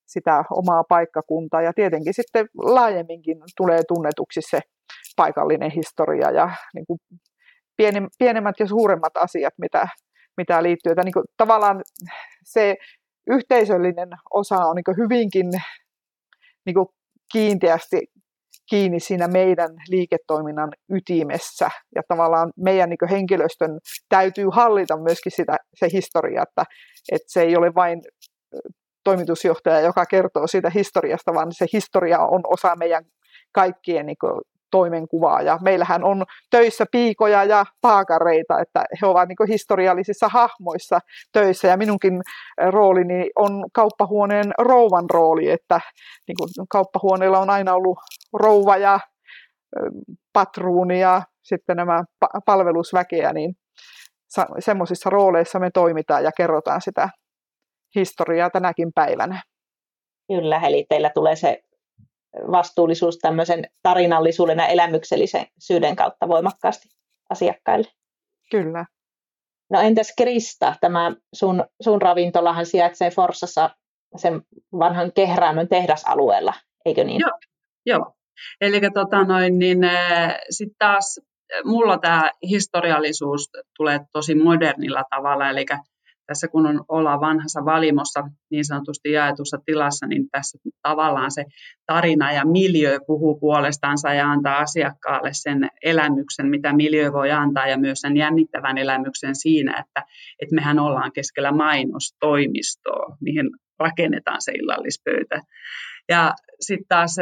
sitä 0.06 0.44
omaa 0.50 0.84
paikkakuntaa 0.84 1.62
ja 1.62 1.72
tietenkin 1.72 2.14
sitten 2.14 2.46
laajemminkin 2.58 3.38
tulee 3.56 3.82
tunnetuksi 3.88 4.40
se 4.50 4.60
paikallinen 5.16 5.70
historia 5.70 6.30
ja 6.30 6.50
niin 6.74 6.86
kuin 6.86 6.98
pienemmät 8.18 8.54
ja 8.60 8.66
suuremmat 8.66 9.16
asiat, 9.16 9.54
mitä, 9.58 9.88
mitä 10.36 10.62
liittyy. 10.62 10.92
Että 10.92 11.02
niin 11.04 11.12
kuin 11.12 11.24
tavallaan 11.36 11.82
se 12.44 12.76
yhteisöllinen 13.26 14.08
osa 14.30 14.56
on 14.56 14.76
niin 14.76 14.96
hyvinkin 14.96 15.50
niin 16.66 16.74
kuin 16.74 16.88
kiinteästi 17.32 18.06
kiinni 18.70 19.00
siinä 19.00 19.28
meidän 19.28 19.70
liiketoiminnan 19.88 20.70
ytimessä. 20.90 21.70
Ja 21.94 22.02
tavallaan 22.08 22.50
meidän 22.56 22.90
niin 22.90 23.10
henkilöstön 23.10 23.78
täytyy 24.08 24.46
hallita 24.52 24.96
myöskin 24.96 25.32
sitä, 25.32 25.56
se 25.74 25.88
historia, 25.92 26.42
että, 26.42 26.64
että 27.12 27.32
se 27.32 27.42
ei 27.42 27.56
ole 27.56 27.74
vain 27.74 28.02
toimitusjohtaja, 29.04 29.80
joka 29.80 30.06
kertoo 30.06 30.46
siitä 30.46 30.70
historiasta, 30.70 31.34
vaan 31.34 31.52
se 31.52 31.66
historia 31.72 32.18
on 32.18 32.40
osa 32.44 32.76
meidän 32.76 33.04
kaikkien 33.52 34.06
niin 34.06 34.16
toimenkuvaa. 34.70 35.42
Ja 35.42 35.58
meillähän 35.62 36.04
on 36.04 36.24
töissä 36.50 36.84
piikoja 36.92 37.44
ja 37.44 37.64
paakareita, 37.80 38.60
että 38.60 38.84
he 39.02 39.06
ovat 39.06 39.28
niin 39.28 39.48
historiallisissa 39.48 40.28
hahmoissa 40.28 40.98
töissä. 41.32 41.68
Ja 41.68 41.76
minunkin 41.76 42.20
roolini 42.70 43.30
on 43.36 43.64
kauppahuoneen 43.74 44.52
rouvan 44.58 45.10
rooli, 45.10 45.50
että 45.50 45.80
niin 46.28 46.36
kuin 46.38 46.66
kauppahuoneella 46.70 47.38
on 47.38 47.50
aina 47.50 47.74
ollut 47.74 47.98
rouva 48.32 48.76
ja 48.76 49.00
patruuni 50.32 51.00
ja 51.00 51.22
sitten 51.42 51.76
nämä 51.76 52.04
palvelusväkeä, 52.46 53.32
niin 53.32 53.54
semmoisissa 54.58 55.10
rooleissa 55.10 55.58
me 55.58 55.70
toimitaan 55.74 56.24
ja 56.24 56.30
kerrotaan 56.36 56.80
sitä 56.80 57.08
historiaa 57.94 58.50
tänäkin 58.50 58.92
päivänä. 58.94 59.42
Kyllä, 60.28 60.60
eli 60.66 60.86
teillä 60.88 61.10
tulee 61.14 61.36
se 61.36 61.58
vastuullisuus 62.34 63.18
tämmöisen 63.18 63.64
tarinallisuuden 63.82 64.58
ja 64.58 64.66
elämyksellisen 64.66 65.46
syyden 65.58 65.96
kautta 65.96 66.28
voimakkaasti 66.28 66.88
asiakkaille. 67.30 67.88
Kyllä. 68.50 68.84
No 69.70 69.80
entäs 69.80 70.14
Krista, 70.16 70.74
tämä 70.80 71.12
sun, 71.34 71.64
sun 71.82 72.02
ravintolahan 72.02 72.66
sijaitsee 72.66 73.10
Forssassa 73.10 73.70
sen 74.16 74.42
vanhan 74.72 75.12
kehräämön 75.12 75.68
tehdasalueella, 75.68 76.54
eikö 76.84 77.04
niin? 77.04 77.20
Joo, 77.20 77.38
joo. 77.86 78.14
Eli 78.60 78.80
tota 78.94 79.24
noin, 79.24 79.58
niin, 79.58 79.84
äh, 79.84 80.38
sitten 80.50 80.76
taas 80.78 81.20
mulla 81.64 81.98
tämä 81.98 82.30
historiallisuus 82.42 83.50
tulee 83.76 84.00
tosi 84.12 84.34
modernilla 84.34 85.02
tavalla, 85.10 85.50
eli 85.50 85.64
tässä 86.30 86.48
kun 86.48 86.66
on, 86.66 86.84
ollaan 86.88 87.20
vanhassa 87.20 87.64
valimossa 87.64 88.24
niin 88.50 88.64
sanotusti 88.64 89.12
jaetussa 89.12 89.58
tilassa, 89.66 90.06
niin 90.06 90.30
tässä 90.30 90.58
tavallaan 90.82 91.30
se 91.30 91.44
tarina 91.86 92.32
ja 92.32 92.44
miljö 92.44 92.98
puhuu 93.06 93.38
puolestaansa 93.38 94.14
ja 94.14 94.30
antaa 94.30 94.58
asiakkaalle 94.58 95.30
sen 95.32 95.68
elämyksen, 95.82 96.46
mitä 96.46 96.72
miljö 96.72 97.12
voi 97.12 97.30
antaa 97.30 97.68
ja 97.68 97.78
myös 97.78 98.00
sen 98.00 98.16
jännittävän 98.16 98.78
elämyksen 98.78 99.34
siinä, 99.34 99.72
että, 99.80 100.02
että 100.42 100.54
mehän 100.54 100.78
ollaan 100.78 101.12
keskellä 101.12 101.52
mainostoimistoa, 101.52 103.16
mihin 103.20 103.50
rakennetaan 103.78 104.42
se 104.42 104.52
illallispöytä. 104.52 105.42
Ja 106.08 106.34
sitten 106.60 106.88
taas 106.88 107.16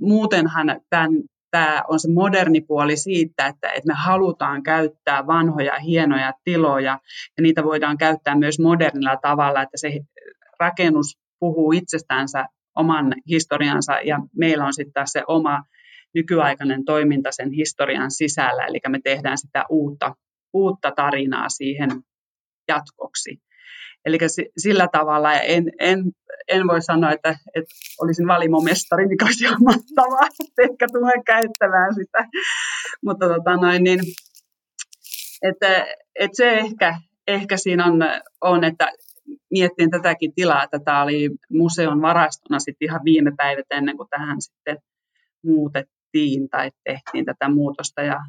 muutenhan 0.00 0.80
tämän 0.90 1.10
tämä 1.52 1.82
on 1.88 2.00
se 2.00 2.08
moderni 2.12 2.60
puoli 2.60 2.96
siitä, 2.96 3.46
että, 3.46 3.68
että 3.68 3.86
me 3.86 3.94
halutaan 3.94 4.62
käyttää 4.62 5.26
vanhoja 5.26 5.78
hienoja 5.78 6.32
tiloja 6.44 6.98
ja 7.36 7.42
niitä 7.42 7.64
voidaan 7.64 7.98
käyttää 7.98 8.34
myös 8.34 8.58
modernilla 8.58 9.16
tavalla, 9.22 9.62
että 9.62 9.76
se 9.76 10.00
rakennus 10.60 11.18
puhuu 11.40 11.72
itsestänsä 11.72 12.46
oman 12.76 13.14
historiansa 13.28 13.92
ja 13.92 14.18
meillä 14.36 14.66
on 14.66 14.74
sitten 14.74 14.92
taas 14.92 15.10
se 15.12 15.22
oma 15.26 15.62
nykyaikainen 16.14 16.84
toiminta 16.84 17.32
sen 17.32 17.50
historian 17.50 18.10
sisällä, 18.10 18.66
eli 18.66 18.78
me 18.88 19.00
tehdään 19.04 19.38
sitä 19.38 19.64
uutta, 19.68 20.14
uutta 20.52 20.92
tarinaa 20.96 21.48
siihen 21.48 21.90
jatkoksi. 22.68 23.42
Eli 24.04 24.18
sillä 24.58 24.88
tavalla 24.92 25.32
en, 25.32 25.64
en, 25.78 26.04
en 26.48 26.66
voi 26.66 26.82
sanoa, 26.82 27.12
että, 27.12 27.36
että 27.54 27.74
olisin 28.00 28.26
valimomestari, 28.26 29.06
mikä 29.06 29.24
olisi 29.24 29.44
että 30.48 30.62
ehkä 30.62 30.86
tulee 30.92 31.22
käyttämään 31.26 31.94
sitä. 31.94 32.28
Mutta 33.04 33.28
tota 33.28 33.56
noin, 33.56 33.84
niin, 33.84 34.00
että, 35.42 35.86
että 36.14 36.36
se 36.36 36.50
ehkä, 36.50 37.00
ehkä 37.26 37.56
siinä 37.56 37.86
on, 37.86 38.00
on, 38.40 38.64
että 38.64 38.92
miettiin 39.50 39.90
tätäkin 39.90 40.34
tilaa, 40.34 40.62
että 40.62 40.78
tämä 40.84 41.02
oli 41.02 41.30
museon 41.50 42.02
varastona 42.02 42.58
sitten 42.58 42.86
ihan 42.88 43.00
viime 43.04 43.32
päivät 43.36 43.66
ennen 43.70 43.96
kuin 43.96 44.08
tähän 44.08 44.36
sitten 44.40 44.78
muutettiin 45.44 46.48
tai 46.50 46.70
tehtiin 46.84 47.24
tätä 47.24 47.48
muutosta 47.48 48.02
ja 48.02 48.20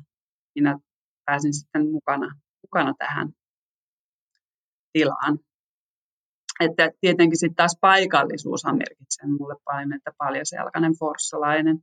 minä 0.55 0.79
pääsin 1.25 1.53
sitten 1.53 1.91
mukana, 1.91 2.35
mukana 2.61 2.93
tähän 2.97 3.29
tilaan. 4.93 5.39
Että 6.59 6.91
tietenkin 7.01 7.39
sitten 7.39 7.55
taas 7.55 7.77
paikallisuushan 7.81 8.77
merkitsee 8.77 9.27
mulle 9.27 9.55
paljon, 9.63 9.93
että 9.93 10.11
paljon 10.17 10.45
selkäinen 10.45 10.93
forssalainen, 10.99 11.77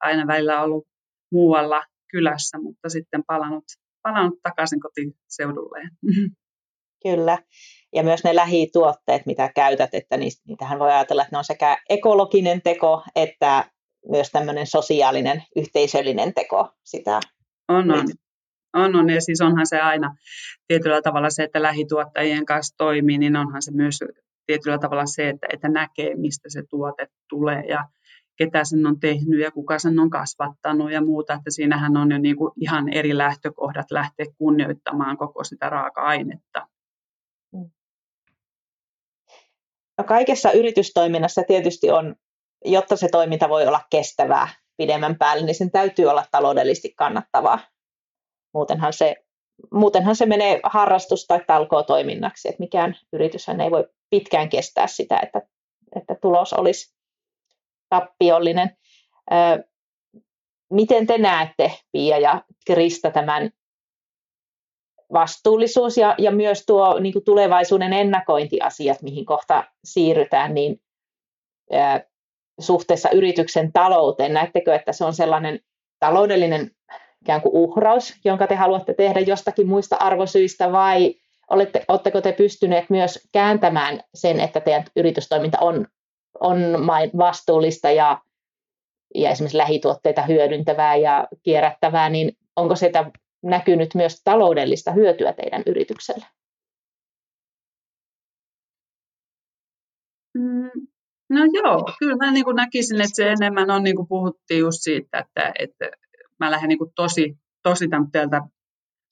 aina 0.00 0.26
välillä 0.26 0.62
ollut 0.62 0.86
muualla 1.32 1.82
kylässä, 2.10 2.58
mutta 2.58 2.88
sitten 2.88 3.24
palannut, 3.26 3.64
palannut 4.02 4.38
takaisin 4.42 4.80
kotiseudulleen. 4.80 5.90
Kyllä. 7.02 7.38
Ja 7.94 8.02
myös 8.02 8.24
ne 8.24 8.34
lähituotteet, 8.34 9.26
mitä 9.26 9.50
käytät, 9.54 9.90
että 9.92 10.16
niitähän 10.16 10.78
voi 10.78 10.92
ajatella, 10.92 11.22
että 11.22 11.34
ne 11.34 11.38
on 11.38 11.44
sekä 11.44 11.78
ekologinen 11.88 12.62
teko 12.62 13.02
että 13.16 13.70
myös 14.10 14.30
tämmöinen 14.30 14.66
sosiaalinen, 14.66 15.42
yhteisöllinen 15.56 16.34
teko 16.34 16.68
sitä. 16.84 17.20
On, 17.68 17.90
on. 17.90 18.06
On, 18.74 18.96
on, 18.96 19.10
ja 19.10 19.20
siis 19.20 19.40
onhan 19.40 19.66
se 19.66 19.80
aina 19.80 20.16
tietyllä 20.68 21.02
tavalla 21.02 21.30
se, 21.30 21.42
että 21.42 21.62
lähituottajien 21.62 22.46
kanssa 22.46 22.74
toimii, 22.78 23.18
niin 23.18 23.36
onhan 23.36 23.62
se 23.62 23.72
myös 23.72 24.00
tietyllä 24.46 24.78
tavalla 24.78 25.06
se, 25.06 25.28
että, 25.28 25.46
että 25.52 25.68
näkee, 25.68 26.14
mistä 26.14 26.48
se 26.48 26.62
tuote 26.70 27.06
tulee 27.28 27.62
ja 27.68 27.84
ketä 28.36 28.64
sen 28.64 28.86
on 28.86 29.00
tehnyt 29.00 29.40
ja 29.40 29.50
kuka 29.50 29.78
sen 29.78 29.98
on 29.98 30.10
kasvattanut 30.10 30.92
ja 30.92 31.04
muuta, 31.04 31.34
että 31.34 31.50
siinähän 31.50 31.96
on 31.96 32.10
jo 32.10 32.18
niin 32.18 32.36
kuin 32.36 32.52
ihan 32.60 32.92
eri 32.92 33.18
lähtökohdat 33.18 33.90
lähteä 33.90 34.26
kunnioittamaan 34.38 35.16
koko 35.16 35.44
sitä 35.44 35.70
raaka-ainetta. 35.70 36.68
No 39.98 40.04
kaikessa 40.04 40.52
yritystoiminnassa 40.52 41.42
tietysti 41.46 41.90
on, 41.90 42.14
jotta 42.64 42.96
se 42.96 43.08
toiminta 43.12 43.48
voi 43.48 43.66
olla 43.66 43.80
kestävää 43.90 44.48
pidemmän 44.76 45.18
päälle, 45.18 45.46
niin 45.46 45.54
sen 45.54 45.70
täytyy 45.70 46.06
olla 46.06 46.24
taloudellisesti 46.30 46.94
kannattavaa. 46.96 47.58
Muutenhan 48.54 48.92
se, 48.92 49.16
muutenhan 49.72 50.16
se 50.16 50.26
menee 50.26 50.60
harrastus- 50.62 51.26
tai 51.26 51.40
talkootoiminnaksi, 51.46 52.48
että 52.48 52.60
mikään 52.60 52.96
yrityshän 53.12 53.60
ei 53.60 53.70
voi 53.70 53.88
pitkään 54.10 54.48
kestää 54.48 54.86
sitä, 54.86 55.20
että, 55.22 55.42
että 55.96 56.16
tulos 56.22 56.52
olisi 56.52 56.94
tappiollinen. 57.88 58.76
Miten 60.70 61.06
te 61.06 61.18
näette, 61.18 61.72
Pia 61.92 62.18
ja 62.18 62.42
Krista, 62.66 63.10
tämän 63.10 63.50
vastuullisuus 65.12 65.96
ja, 65.96 66.14
ja 66.18 66.30
myös 66.30 66.66
tuo 66.66 66.98
niin 66.98 67.12
kuin 67.12 67.24
tulevaisuuden 67.24 67.92
ennakointiasiat, 67.92 69.02
mihin 69.02 69.24
kohta 69.24 69.64
siirrytään, 69.84 70.54
niin 70.54 70.80
suhteessa 72.60 73.10
yrityksen 73.10 73.72
talouteen, 73.72 74.34
näettekö, 74.34 74.74
että 74.74 74.92
se 74.92 75.04
on 75.04 75.14
sellainen 75.14 75.60
taloudellinen 76.00 76.70
ikään 77.24 77.42
kuin 77.42 77.54
uhraus, 77.54 78.14
jonka 78.24 78.46
te 78.46 78.54
haluatte 78.54 78.94
tehdä 78.94 79.20
jostakin 79.20 79.66
muista 79.66 79.96
arvosyistä, 79.96 80.72
vai 80.72 81.14
olette, 81.50 81.84
oletteko 81.88 82.20
te 82.20 82.32
pystyneet 82.32 82.90
myös 82.90 83.28
kääntämään 83.32 84.00
sen, 84.14 84.40
että 84.40 84.60
teidän 84.60 84.84
yritystoiminta 84.96 85.58
on, 85.60 85.86
on 86.40 86.58
vastuullista 87.18 87.90
ja, 87.90 88.20
ja 89.14 89.30
esimerkiksi 89.30 89.58
lähituotteita 89.58 90.22
hyödyntävää 90.22 90.96
ja 90.96 91.28
kierrättävää, 91.42 92.08
niin 92.08 92.36
onko 92.56 92.76
sitä 92.76 93.10
näkynyt 93.42 93.94
myös 93.94 94.20
taloudellista 94.24 94.92
hyötyä 94.92 95.32
teidän 95.32 95.62
yritykselle? 95.66 96.26
Mm, 100.38 100.86
no 101.30 101.40
joo, 101.52 101.92
kyllä 101.98 102.16
mä 102.16 102.32
niin 102.32 102.44
kuin 102.44 102.56
näkisin, 102.56 103.00
että 103.00 103.14
se 103.14 103.30
enemmän 103.30 103.70
on, 103.70 103.82
niin 103.82 103.96
kuin 103.96 104.08
puhuttiin 104.08 104.60
just 104.60 104.78
siitä, 104.80 105.18
että, 105.18 105.52
että 105.58 106.03
mä 106.40 106.50
lähden 106.50 106.68
niin 106.68 106.78
kuin 106.78 106.92
tosi, 106.94 107.38
tosi 107.62 107.88
tältä 108.12 108.40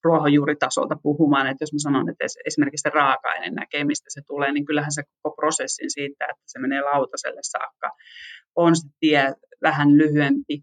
ruohonjuuritasolta 0.05 0.97
puhumaan, 1.03 1.47
että 1.47 1.63
jos 1.63 1.73
mä 1.73 1.79
sanon, 1.79 2.09
että 2.11 2.25
esimerkiksi 2.47 2.83
se 2.83 2.91
raaka-aine 2.95 3.51
näkee, 3.51 3.85
mistä 3.85 4.07
se 4.09 4.21
tulee, 4.27 4.53
niin 4.53 4.65
kyllähän 4.65 4.93
se 4.93 5.03
koko 5.23 5.37
prosessin 5.37 5.91
siitä, 5.91 6.25
että 6.25 6.43
se 6.47 6.59
menee 6.59 6.81
lautaselle 6.81 7.41
saakka, 7.43 7.91
on 8.57 8.77
se 8.77 8.89
tie 9.01 9.35
vähän 9.63 9.99
lyhyempi. 9.99 10.63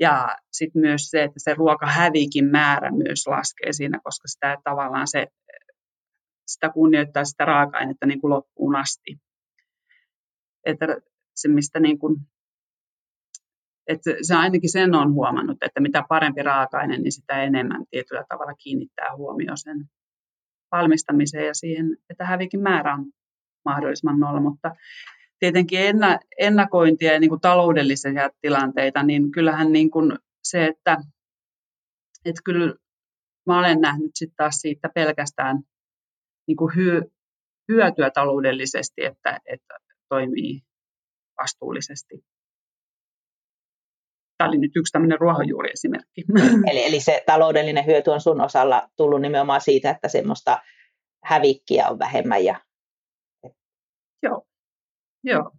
Ja 0.00 0.36
sitten 0.52 0.80
myös 0.80 1.10
se, 1.10 1.22
että 1.22 1.38
se 1.38 1.54
ruokahävikin 1.54 2.44
määrä 2.44 2.90
myös 2.90 3.26
laskee 3.26 3.72
siinä, 3.72 4.00
koska 4.04 4.28
sitä 4.28 4.56
tavallaan 4.64 5.06
se, 5.08 5.26
sitä 6.46 6.70
kunnioittaa 6.70 7.24
sitä 7.24 7.44
raaka-ainetta 7.44 8.06
niin 8.06 8.20
kuin 8.20 8.30
loppuun 8.30 8.76
asti. 8.76 9.16
Että 10.66 10.86
se, 11.34 11.48
mistä 11.48 11.80
niin 11.80 11.98
kuin 11.98 12.16
että 13.86 14.10
se 14.22 14.34
ainakin 14.34 14.72
sen 14.72 14.94
on 14.94 15.12
huomannut, 15.12 15.58
että 15.62 15.80
mitä 15.80 16.04
parempi 16.08 16.42
raaka-aine, 16.42 16.98
niin 16.98 17.12
sitä 17.12 17.42
enemmän 17.42 17.84
tietyllä 17.90 18.24
tavalla 18.28 18.54
kiinnittää 18.54 19.16
huomioon 19.16 19.58
sen 19.58 19.84
valmistamiseen 20.72 21.46
ja 21.46 21.54
siihen, 21.54 21.96
että 22.10 22.24
hävikin 22.24 22.60
määrä 22.60 22.94
on 22.94 23.06
mahdollisimman 23.64 24.20
nolla, 24.20 24.40
mutta 24.40 24.70
tietenkin 25.38 25.80
ennakointia 26.38 27.12
ja 27.12 27.20
niin 27.20 27.30
kuin 27.30 27.40
taloudellisia 27.40 28.30
tilanteita, 28.40 29.02
niin 29.02 29.30
kyllähän 29.30 29.72
niin 29.72 29.90
kuin 29.90 30.18
se, 30.44 30.66
että, 30.66 30.96
että 32.24 32.40
kyllä 32.44 32.74
mä 33.46 33.58
olen 33.58 33.80
nähnyt 33.80 34.10
sitten 34.14 34.36
taas 34.36 34.54
siitä 34.54 34.88
pelkästään 34.94 35.58
niin 36.46 36.56
kuin 36.56 36.72
hyötyä 37.68 38.10
taloudellisesti, 38.10 39.04
että, 39.04 39.40
että 39.46 39.74
toimii 40.08 40.60
vastuullisesti. 41.42 42.24
Tämä 44.40 44.48
oli 44.48 44.58
nyt 44.58 44.76
yksi 44.76 44.92
tämmöinen 44.92 45.20
ruohonjuuriesimerkki. 45.20 46.24
Eli, 46.70 46.84
eli 46.84 47.00
se 47.00 47.22
taloudellinen 47.26 47.86
hyöty 47.86 48.10
on 48.10 48.20
sun 48.20 48.40
osalla 48.40 48.88
tullut 48.96 49.20
nimenomaan 49.20 49.60
siitä, 49.60 49.90
että 49.90 50.08
semmoista 50.08 50.58
hävikkiä 51.24 51.88
on 51.88 51.98
vähemmän. 51.98 52.44
Ja... 52.44 52.60
Joo. 54.22 54.46
Joo. 55.24 55.50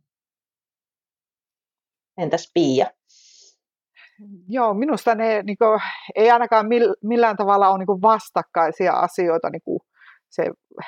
Entäs 2.17 2.51
Pia? 2.53 2.85
Joo, 4.49 4.73
minusta 4.73 5.15
ne 5.15 5.43
niin 5.43 5.57
kuin, 5.57 5.81
ei 6.15 6.31
ainakaan 6.31 6.65
millään 7.03 7.37
tavalla 7.37 7.69
ole 7.69 7.77
niin 7.77 8.01
vastakkaisia 8.01 8.93
asioita, 8.93 9.49
niin 9.49 9.61
kuin 9.61 9.79
se, 10.29 10.43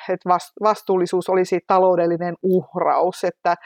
että 0.08 0.28
vastuullisuus 0.62 1.28
olisi 1.28 1.60
taloudellinen 1.66 2.34
uhraus, 2.42 3.24
että 3.24 3.56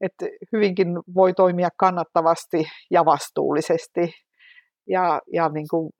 että 0.00 0.26
hyvinkin 0.52 0.88
voi 1.14 1.34
toimia 1.34 1.68
kannattavasti 1.76 2.66
ja 2.90 3.04
vastuullisesti. 3.04 4.14
Ja, 4.88 5.20
ja 5.32 5.48
niin 5.48 5.66
kuin, 5.70 5.90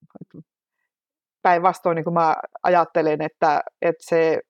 päinvastoin 1.42 1.94
niin 1.94 2.04
kuin 2.04 2.14
mä 2.14 2.36
ajattelen, 2.62 3.22
että, 3.22 3.60
että 3.82 4.04
se 4.04 4.40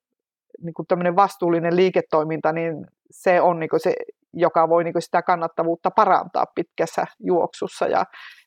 niin 0.63 0.75
kuin 0.75 1.17
vastuullinen 1.17 1.77
liiketoiminta, 1.77 2.53
niin 2.53 2.87
se 3.11 3.41
on 3.41 3.61
niin 3.61 3.71
kuin 3.71 3.81
se, 3.81 3.95
joka 4.33 4.69
voi 4.69 4.85
niin 4.85 4.95
kuin 4.95 5.03
sitä 5.03 5.23
kannattavuutta 5.23 5.91
parantaa 5.91 6.45
pitkässä 6.55 7.07
juoksussa. 7.21 7.87
Ja, 7.87 8.05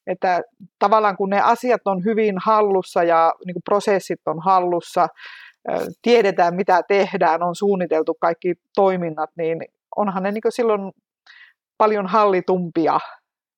että 0.07 0.41
tavallaan 0.79 1.17
kun 1.17 1.29
ne 1.29 1.41
asiat 1.41 1.81
on 1.85 2.03
hyvin 2.05 2.35
hallussa 2.45 3.03
ja 3.03 3.33
niin 3.45 3.53
kuin 3.53 3.63
prosessit 3.65 4.19
on 4.25 4.39
hallussa, 4.45 5.07
tiedetään 6.01 6.55
mitä 6.55 6.81
tehdään, 6.87 7.43
on 7.43 7.55
suunniteltu 7.55 8.13
kaikki 8.21 8.53
toiminnat, 8.75 9.29
niin 9.37 9.59
onhan 9.95 10.23
ne 10.23 10.31
niin 10.31 10.41
silloin 10.49 10.91
paljon 11.77 12.07
hallitumpia 12.07 12.99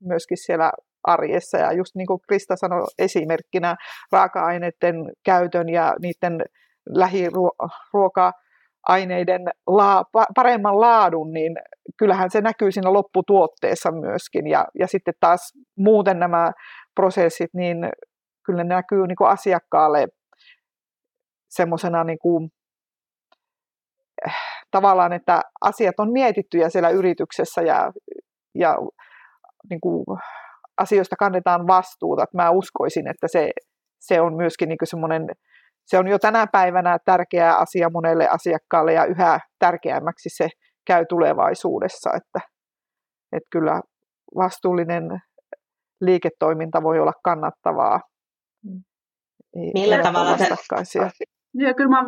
myöskin 0.03 0.37
siellä 0.37 0.71
arjessa. 1.03 1.57
Ja 1.57 1.71
just 1.71 1.95
niin 1.95 2.07
kuin 2.07 2.19
Krista 2.27 2.55
sanoi 2.55 2.85
esimerkkinä 2.99 3.75
raaka-aineiden 4.11 4.95
käytön 5.25 5.69
ja 5.69 5.95
niiden 6.01 6.45
lähiruoka-aineiden 6.89 9.41
laa, 9.67 10.03
paremman 10.35 10.81
laadun, 10.81 11.33
niin 11.33 11.55
kyllähän 11.97 12.31
se 12.31 12.41
näkyy 12.41 12.71
siinä 12.71 12.93
lopputuotteessa 12.93 13.91
myöskin. 13.91 14.47
Ja, 14.47 14.67
ja 14.79 14.87
sitten 14.87 15.13
taas 15.19 15.53
muuten 15.77 16.19
nämä 16.19 16.51
prosessit, 16.95 17.49
niin 17.53 17.77
kyllä 18.45 18.63
ne 18.63 18.75
näkyy 18.75 19.07
niin 19.07 19.15
kuin 19.15 19.29
asiakkaalle 19.29 20.07
semmoisena 21.49 22.03
niin 22.03 22.19
kuin, 22.19 22.49
tavallaan, 24.71 25.13
että 25.13 25.41
asiat 25.61 25.99
on 25.99 26.11
mietittyjä 26.11 26.69
siellä 26.69 26.89
yrityksessä 26.89 27.61
ja, 27.61 27.91
ja 28.55 28.77
niin 29.69 29.81
kuin, 29.81 30.05
asioista 30.77 31.15
kannetaan 31.15 31.67
vastuuta. 31.67 32.23
Että 32.23 32.37
mä 32.37 32.49
uskoisin, 32.49 33.07
että 33.07 33.27
se, 33.27 33.51
se 33.99 34.21
on 34.21 34.35
myöskin 34.35 34.69
niin 34.69 34.77
semmoinen, 34.83 35.27
se 35.85 35.97
on 35.97 36.07
jo 36.07 36.19
tänä 36.19 36.47
päivänä 36.47 36.97
tärkeä 37.05 37.53
asia 37.53 37.89
monelle 37.89 38.27
asiakkaalle 38.27 38.93
ja 38.93 39.05
yhä 39.05 39.39
tärkeämmäksi 39.59 40.29
se 40.29 40.49
käy 40.87 41.05
tulevaisuudessa. 41.05 42.09
Että, 42.09 42.47
että 43.31 43.47
kyllä 43.51 43.81
vastuullinen 44.35 45.21
liiketoiminta 46.01 46.83
voi 46.83 46.99
olla 46.99 47.13
kannattavaa. 47.23 47.99
Ei 49.55 49.71
Millä 49.73 50.03
tavalla 50.03 50.37
te, 50.37 50.47
ja 51.53 51.73
kyllä 51.73 51.89
mä 51.89 52.03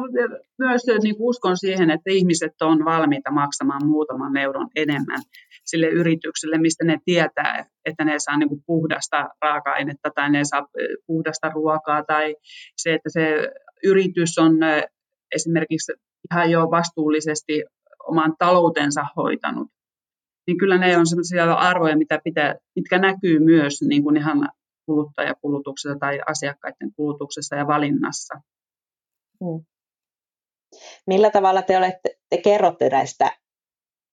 myös 0.60 0.82
niin 1.04 1.16
uskon 1.20 1.58
siihen, 1.58 1.90
että 1.90 2.12
ihmiset 2.12 2.62
on 2.62 2.86
valmiita 2.86 3.32
maksamaan 3.32 3.86
muutaman 3.86 4.38
euron 4.38 4.70
enemmän 4.76 5.22
sille 5.66 5.88
yritykselle, 5.88 6.58
mistä 6.58 6.86
ne 6.86 6.98
tietää, 7.06 7.66
että 7.86 8.06
ne 8.06 8.14
saa 8.18 8.38
niin 8.38 8.50
kuin 8.50 8.64
puhdasta 8.66 9.30
raaka-ainetta 9.42 10.10
tai 10.16 10.30
ne 10.32 10.44
saa 10.44 10.68
puhdasta 11.08 11.50
ruokaa 11.50 12.04
tai 12.04 12.36
se, 12.78 12.94
että 12.94 13.10
se 13.10 13.50
yritys 13.84 14.38
on 14.38 14.58
esimerkiksi 15.36 15.94
ihan 16.32 16.52
jo 16.52 16.62
vastuullisesti 16.72 17.64
oman 18.08 18.34
taloutensa 18.40 19.06
hoitanut. 19.16 19.68
Niin 20.48 20.58
kyllä 20.58 20.78
ne 20.78 20.98
on 20.98 21.08
sellaisia 21.08 21.54
arvoja, 21.54 21.98
mitä 21.98 22.20
pitää, 22.24 22.56
mitkä 22.76 22.98
näkyy 22.98 23.40
myös 23.40 23.82
niin 23.82 24.04
kuin 24.04 24.18
ihan 24.18 24.50
kuluttajakulutuksessa 24.86 26.00
tai 26.00 26.20
asiakkaiden 26.28 26.94
kulutuksessa 26.96 27.56
ja 27.56 27.68
valinnassa. 27.68 28.34
Hmm. 29.44 29.66
Millä 31.08 31.30
tavalla 31.30 31.62
te, 31.62 31.78
olette, 31.78 32.18
te 32.30 32.38
kerrotte 32.38 32.90
näistä 32.90 33.38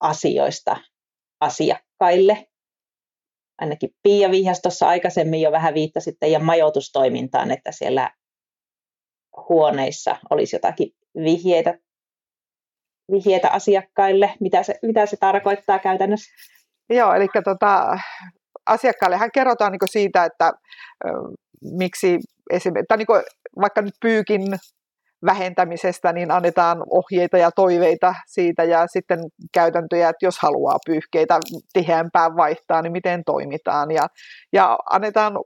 asioista 0.00 0.76
asiakkaille? 1.40 2.46
Ainakin 3.58 3.90
Pia 4.02 4.30
Vihjas 4.30 4.60
tuossa 4.60 4.88
aikaisemmin 4.88 5.40
jo 5.40 5.52
vähän 5.52 5.74
viittasi 5.74 6.12
teidän 6.20 6.44
majoitustoimintaan, 6.44 7.50
että 7.50 7.72
siellä 7.72 8.10
huoneissa 9.48 10.16
olisi 10.30 10.56
jotakin 10.56 10.90
vihjeitä, 11.14 11.78
vihjeitä 13.12 13.50
asiakkaille. 13.50 14.34
Mitä 14.40 14.62
se, 14.62 14.78
mitä 14.82 15.06
se 15.06 15.16
tarkoittaa 15.16 15.78
käytännössä? 15.78 16.30
Joo, 16.90 17.14
eli 17.14 17.26
tota, 17.44 17.98
asiakkaillehan 18.66 19.30
kerrotaan 19.34 19.72
niin 19.72 19.80
siitä, 19.90 20.24
että 20.24 20.52
ö, 21.04 21.08
miksi 21.62 22.18
esimerkiksi, 22.50 22.86
tai 22.88 22.98
niin 22.98 23.06
vaikka 23.60 23.82
nyt 23.82 23.94
pyykin 24.00 24.42
vähentämisestä, 25.26 26.12
niin 26.12 26.30
annetaan 26.30 26.82
ohjeita 26.90 27.38
ja 27.38 27.50
toiveita 27.50 28.14
siitä 28.26 28.64
ja 28.64 28.86
sitten 28.86 29.18
käytäntöjä, 29.52 30.08
että 30.08 30.26
jos 30.26 30.38
haluaa 30.38 30.78
pyyhkeitä 30.86 31.40
tiheämpään 31.72 32.36
vaihtaa, 32.36 32.82
niin 32.82 32.92
miten 32.92 33.22
toimitaan. 33.26 33.90
Ja, 33.90 34.06
ja 34.52 34.78
annetaan 34.90 35.38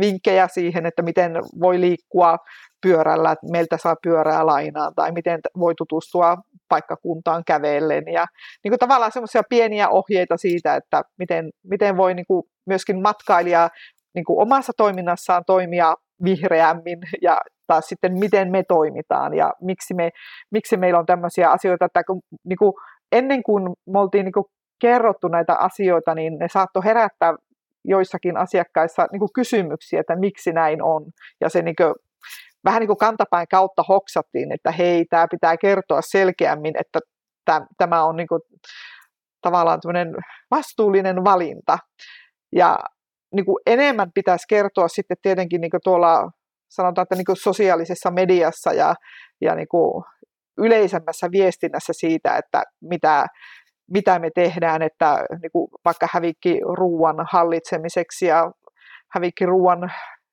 vinkkejä 0.00 0.48
siihen, 0.48 0.86
että 0.86 1.02
miten 1.02 1.32
voi 1.60 1.80
liikkua 1.80 2.36
pyörällä, 2.82 3.32
että 3.32 3.46
meiltä 3.50 3.76
saa 3.76 3.96
pyörää 4.02 4.46
lainaan 4.46 4.94
tai 4.94 5.12
miten 5.12 5.40
voi 5.58 5.74
tutustua 5.74 6.36
paikkakuntaan 6.68 7.42
kävellen. 7.46 8.04
Ja 8.12 8.26
niin 8.64 8.70
kuin 8.70 8.78
tavallaan 8.78 9.12
semmoisia 9.12 9.42
pieniä 9.48 9.88
ohjeita 9.88 10.36
siitä, 10.36 10.76
että 10.76 11.02
miten, 11.18 11.50
miten 11.64 11.96
voi 11.96 12.14
niin 12.14 12.26
kuin 12.26 12.42
myöskin 12.66 13.02
matkailija 13.02 13.68
niin 14.14 14.24
kuin 14.24 14.42
omassa 14.42 14.72
toiminnassaan 14.76 15.42
toimia 15.46 15.94
vihreämmin 16.24 16.98
ja 17.22 17.38
taas 17.66 17.86
sitten 17.86 18.18
miten 18.18 18.50
me 18.50 18.62
toimitaan 18.68 19.34
ja 19.34 19.52
miksi, 19.60 19.94
me, 19.94 20.10
miksi 20.50 20.76
meillä 20.76 20.98
on 20.98 21.06
tämmöisiä 21.06 21.50
asioita, 21.50 21.84
että 21.84 22.04
kun, 22.04 22.20
niin 22.44 22.58
kuin 22.58 22.72
ennen 23.12 23.42
kuin 23.42 23.62
me 23.86 23.98
oltiin 23.98 24.24
niin 24.24 24.32
kuin 24.32 24.44
kerrottu 24.80 25.28
näitä 25.28 25.54
asioita, 25.54 26.14
niin 26.14 26.38
ne 26.38 26.48
saattoi 26.52 26.84
herättää 26.84 27.34
joissakin 27.84 28.36
asiakkaissa 28.36 29.06
niin 29.12 29.20
kuin 29.20 29.32
kysymyksiä, 29.34 30.00
että 30.00 30.16
miksi 30.16 30.52
näin 30.52 30.82
on. 30.82 31.04
Ja 31.40 31.48
se 31.48 31.62
niin 31.62 31.76
kuin, 31.76 31.94
vähän 32.64 32.80
niin 32.80 32.88
kuin 32.88 32.98
kantapäin 32.98 33.46
kautta 33.50 33.82
hoksattiin, 33.88 34.52
että 34.52 34.72
hei, 34.72 35.04
tämä 35.04 35.26
pitää 35.30 35.56
kertoa 35.56 36.00
selkeämmin, 36.02 36.74
että 36.80 36.98
tämä 37.78 38.04
on 38.04 38.16
niin 38.16 38.28
kuin, 38.28 38.40
tavallaan 39.42 39.80
vastuullinen 40.50 41.24
valinta. 41.24 41.78
Ja 42.52 42.78
niin 43.34 43.44
kuin 43.44 43.56
enemmän 43.66 44.10
pitäisi 44.14 44.44
kertoa 44.48 44.88
sitten 44.88 45.16
tietenkin 45.22 45.60
niin 45.60 45.70
kuin 45.70 45.80
tuolla 45.84 46.30
sanotaan, 46.70 47.02
että 47.02 47.14
niin 47.14 47.24
kuin 47.24 47.36
sosiaalisessa 47.36 48.10
mediassa 48.10 48.72
ja, 48.72 48.94
ja 49.40 49.54
niin 49.54 49.68
kuin 49.68 50.04
yleisemmässä 50.58 51.28
viestinnässä 51.32 51.92
siitä, 51.92 52.36
että 52.36 52.62
mitä, 52.80 53.26
mitä 53.90 54.18
me 54.18 54.30
tehdään, 54.34 54.82
että 54.82 55.24
niin 55.42 55.52
kuin 55.52 55.68
vaikka 55.84 56.08
hävikki 56.12 56.60
ruoan 56.76 57.16
hallitsemiseksi 57.32 58.26
ja 58.26 58.50
hävikki 59.14 59.46
ruoan 59.46 59.92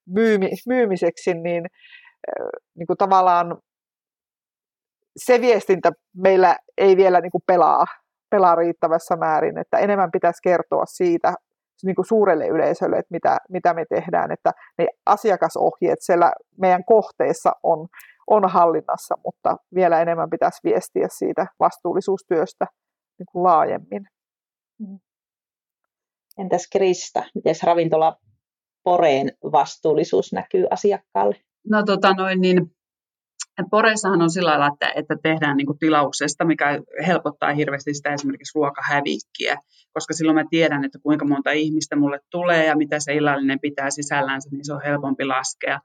myymi, 0.09 0.49
myymiseksi, 0.67 1.33
niin, 1.33 1.65
niin 2.77 2.87
kuin 2.87 2.97
tavallaan 2.97 3.57
se 5.17 5.41
viestintä 5.41 5.91
meillä 6.17 6.57
ei 6.77 6.97
vielä 6.97 7.21
niin 7.21 7.31
kuin 7.31 7.43
pelaa, 7.47 7.85
pelaa 8.29 8.55
riittävässä 8.55 9.15
määrin, 9.15 9.57
että 9.57 9.77
enemmän 9.77 10.11
pitäisi 10.11 10.41
kertoa 10.43 10.85
siitä 10.85 11.33
niin 11.83 11.95
kuin 11.95 12.05
suurelle 12.05 12.47
yleisölle, 12.47 12.97
että 12.97 13.11
mitä, 13.11 13.37
mitä 13.49 13.73
me 13.73 13.85
tehdään, 13.85 14.31
että 14.31 14.51
ne 14.77 14.87
asiakasohjeet 15.05 15.99
siellä 16.01 16.31
meidän 16.57 16.83
kohteessa 16.85 17.51
on, 17.63 17.87
on 18.27 18.49
hallinnassa, 18.49 19.15
mutta 19.25 19.57
vielä 19.75 20.01
enemmän 20.01 20.29
pitäisi 20.29 20.59
viestiä 20.63 21.07
siitä 21.11 21.47
vastuullisuustyöstä 21.59 22.65
niin 23.19 23.27
kuin 23.31 23.43
laajemmin. 23.43 24.07
Mm. 24.79 24.99
Entäs 26.37 26.67
Krista, 26.71 27.23
miten 27.35 27.55
ravintola 27.63 28.17
Poreen 28.83 29.31
vastuullisuus 29.51 30.33
näkyy 30.33 30.67
asiakkaalle? 30.71 31.35
No 31.69 31.83
tota 31.83 32.13
noin, 32.13 32.41
niin 32.41 32.76
Poreissahan 33.71 34.21
on 34.21 34.29
sillä 34.29 34.49
lailla, 34.49 34.69
että, 34.73 34.91
että 34.95 35.15
tehdään 35.23 35.57
niin 35.57 35.65
kuin 35.65 35.79
tilauksesta, 35.79 36.45
mikä 36.45 36.79
helpottaa 37.07 37.53
hirveästi 37.53 37.93
sitä 37.93 38.13
esimerkiksi 38.13 38.59
ruokahävikkiä, 38.59 39.57
koska 39.93 40.13
silloin 40.13 40.35
mä 40.35 40.43
tiedän, 40.49 40.85
että 40.85 40.99
kuinka 41.03 41.25
monta 41.25 41.51
ihmistä 41.51 41.95
mulle 41.95 42.19
tulee 42.31 42.65
ja 42.65 42.77
mitä 42.77 42.99
se 42.99 43.13
illallinen 43.13 43.59
pitää 43.59 43.89
sisällänsä, 43.89 44.49
niin 44.51 44.65
se 44.65 44.73
on 44.73 44.81
helpompi 44.85 45.25
laskea. 45.25 45.79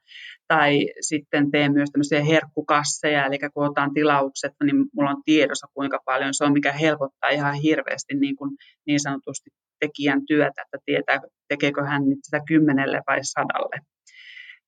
Tai 0.49 0.87
sitten 1.01 1.51
teen 1.51 1.73
myös 1.73 1.91
tämmöisiä 1.91 2.25
herkkukasseja, 2.25 3.27
eli 3.27 3.39
kun 3.55 3.67
otan 3.67 3.95
tilaukset, 3.95 4.53
niin 4.65 4.77
mulla 4.95 5.11
on 5.11 5.23
tiedossa 5.25 5.67
kuinka 5.75 5.99
paljon 6.05 6.35
se 6.35 6.45
on, 6.45 6.53
mikä 6.53 6.73
helpottaa 6.73 7.31
ihan 7.31 7.55
hirveästi 7.55 8.15
niin, 8.15 8.37
kuin 8.37 8.51
niin 8.87 9.01
sanotusti 9.01 9.51
tekijän 9.81 10.27
työtä, 10.27 10.63
että 10.63 10.79
tietää, 10.85 11.21
tekeekö 11.49 11.85
hän 11.85 12.03
sitä 12.23 12.41
kymmenelle 12.49 13.01
vai 13.07 13.19
sadalle. 13.23 13.77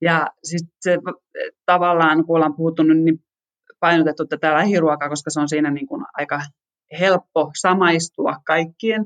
Ja 0.04 0.26
sitten 0.42 0.72
se 0.80 0.98
tavallaan, 1.66 2.24
kun 2.24 2.36
ollaan 2.36 2.56
puhuttu, 2.56 2.82
niin 2.82 3.18
painotettu 3.80 4.26
tätä 4.26 4.54
lähiruokaa, 4.54 5.08
koska 5.08 5.30
se 5.30 5.40
on 5.40 5.48
siinä 5.48 5.70
niin 5.70 5.86
kuin 5.86 6.04
aika 6.14 6.40
helppo 7.00 7.50
samaistua 7.60 8.36
kaikkien, 8.46 9.04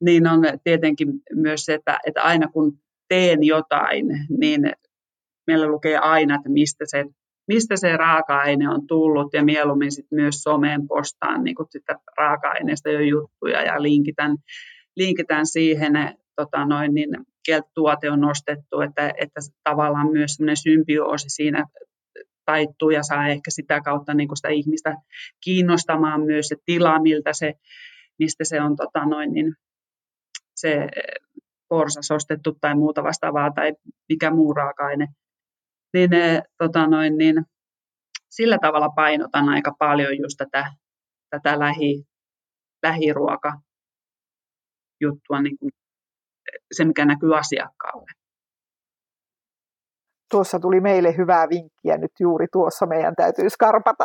niin 0.00 0.26
on 0.26 0.40
tietenkin 0.64 1.08
myös 1.34 1.64
se, 1.64 1.74
että, 1.74 1.98
että 2.06 2.22
aina 2.22 2.48
kun 2.48 2.78
teen 3.08 3.44
jotain, 3.44 4.06
niin 4.38 4.72
meillä 5.46 5.66
lukee 5.66 5.98
aina, 5.98 6.34
että 6.34 6.48
mistä 6.48 6.84
se, 6.88 7.04
mistä 7.48 7.76
se 7.76 7.96
raaka-aine 7.96 8.68
on 8.68 8.86
tullut. 8.86 9.32
Ja 9.32 9.44
mieluummin 9.44 9.92
sit 9.92 10.06
myös 10.10 10.42
someen 10.42 10.88
postaan 10.88 11.44
niin 11.44 11.56
sitä 11.70 11.94
raaka-aineesta 12.18 12.90
jo 12.90 13.00
juttuja 13.00 13.62
ja 13.62 13.82
linkitän, 13.82 14.36
linkitän 14.96 15.46
siihen 15.46 15.92
tota 16.36 16.64
noin, 16.64 16.94
niin 16.94 17.10
tuote 17.74 18.10
on 18.10 18.20
nostettu, 18.20 18.80
että, 18.80 19.12
että 19.18 19.40
tavallaan 19.64 20.12
myös 20.12 20.32
semmoinen 20.34 20.56
symbioosi 20.56 21.28
siinä 21.28 21.64
taittuu 22.44 22.90
ja 22.90 23.02
saa 23.02 23.28
ehkä 23.28 23.50
sitä 23.50 23.80
kautta 23.80 24.14
niin 24.14 24.28
kuin 24.28 24.36
sitä 24.36 24.48
ihmistä 24.48 24.94
kiinnostamaan 25.44 26.20
myös 26.20 26.48
se 26.48 26.56
tila, 26.64 27.02
miltä 27.02 27.32
se, 27.32 27.54
mistä 28.18 28.44
se 28.44 28.60
on 28.60 28.76
tota 28.76 29.06
noin, 29.06 29.32
niin 29.32 29.54
se 30.54 30.88
porsas 31.68 32.10
ostettu 32.10 32.58
tai 32.60 32.74
muuta 32.74 33.02
vastaavaa 33.02 33.50
tai 33.50 33.72
mikä 34.08 34.30
muu 34.30 34.54
raaka-aine. 34.54 35.06
Niin, 35.92 36.10
tota 36.58 36.86
noin, 36.86 37.18
niin 37.18 37.44
sillä 38.30 38.58
tavalla 38.58 38.88
painotan 38.88 39.48
aika 39.48 39.74
paljon 39.78 40.18
just 40.18 40.34
tätä, 40.38 40.72
tätä 41.30 41.58
lähi, 41.58 42.04
lähiruoka 42.82 43.60
juttua, 45.00 45.42
niin 45.42 45.56
se 46.72 46.84
mikä 46.84 47.04
näkyy 47.04 47.36
asiakkaalle 47.36 48.06
tuossa 50.30 50.58
tuli 50.60 50.80
meille 50.80 51.16
hyvää 51.16 51.48
vinkkiä 51.48 51.96
nyt 51.96 52.10
juuri 52.20 52.46
tuossa, 52.52 52.86
meidän 52.86 53.14
täytyy 53.16 53.50
skarpata. 53.50 54.04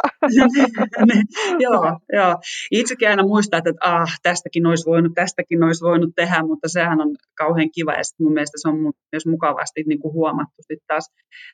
joo, 1.65 1.99
joo. 2.13 2.35
Itsekin 2.71 3.09
aina 3.09 3.23
muistaa, 3.23 3.57
että 3.57 3.71
ah, 3.81 4.19
tästäkin 4.23 4.65
olisi 4.65 4.85
voinut, 4.85 5.11
tästäkin 5.15 5.63
olisi 5.63 5.85
voinut 5.85 6.09
tehdä, 6.15 6.43
mutta 6.43 6.67
sehän 6.67 7.01
on 7.01 7.15
kauhean 7.37 7.69
kiva 7.75 7.91
ja 7.91 8.03
mun 8.19 8.33
mielestä 8.33 8.57
se 8.61 8.69
on 8.69 8.93
myös 9.11 9.25
mukavasti 9.25 9.83
niin 9.87 9.99
kuin 9.99 10.13
huomattu 10.13 10.61
sit 10.61 10.79
taas 10.87 11.09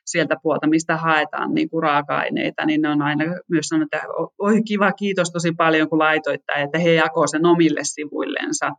sieltä 0.06 0.36
puolta, 0.42 0.66
mistä 0.66 0.96
haetaan 0.96 1.54
niin 1.54 1.70
kuin 1.70 1.82
raaka-aineita, 1.82 2.66
niin 2.66 2.82
ne 2.82 2.88
on 2.88 3.02
aina 3.02 3.24
myös 3.50 3.66
sanonut, 3.68 3.88
että 3.94 4.06
oi 4.38 4.62
kiva, 4.62 4.92
kiitos 4.92 5.30
tosi 5.30 5.52
paljon 5.56 5.88
kun 5.88 5.98
laitoit 5.98 6.40
tämän, 6.46 6.64
että 6.64 6.78
he 6.78 6.94
jakoo 6.94 7.26
sen 7.26 7.46
omille 7.46 7.80
sivuillensa, 7.82 8.70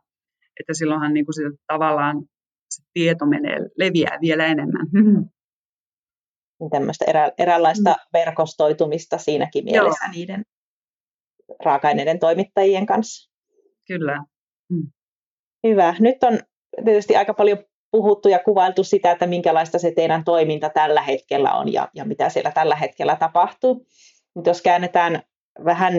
että 0.60 0.74
silloinhan 0.74 1.14
niin 1.14 1.26
kuin 1.26 1.34
sitä 1.34 1.50
tavallaan 1.66 2.22
se 2.70 2.82
tieto 2.92 3.26
menee, 3.26 3.58
leviää 3.78 4.18
vielä 4.20 4.46
enemmän. 4.46 4.86
niin 6.60 6.70
tämmöistä 6.70 7.04
erä, 7.08 7.32
eräänlaista 7.38 7.90
mm. 7.90 8.18
verkostoitumista 8.18 9.18
siinäkin 9.18 9.64
mielessä 9.64 10.04
Joo. 10.04 10.12
niiden 10.12 10.44
raaka-aineiden 11.64 12.18
toimittajien 12.18 12.86
kanssa. 12.86 13.30
Kyllä. 13.86 14.24
Mm. 14.70 14.92
Hyvä. 15.66 15.94
Nyt 16.00 16.24
on 16.24 16.38
tietysti 16.84 17.16
aika 17.16 17.34
paljon 17.34 17.58
puhuttu 17.90 18.28
ja 18.28 18.38
kuvailtu 18.38 18.84
sitä, 18.84 19.10
että 19.10 19.26
minkälaista 19.26 19.78
se 19.78 19.92
teidän 19.96 20.24
toiminta 20.24 20.70
tällä 20.70 21.02
hetkellä 21.02 21.52
on 21.52 21.72
ja, 21.72 21.88
ja 21.94 22.04
mitä 22.04 22.28
siellä 22.28 22.50
tällä 22.50 22.76
hetkellä 22.76 23.16
tapahtuu. 23.16 23.86
Nyt 24.36 24.46
jos 24.46 24.62
käännetään 24.62 25.22
vähän, 25.64 25.94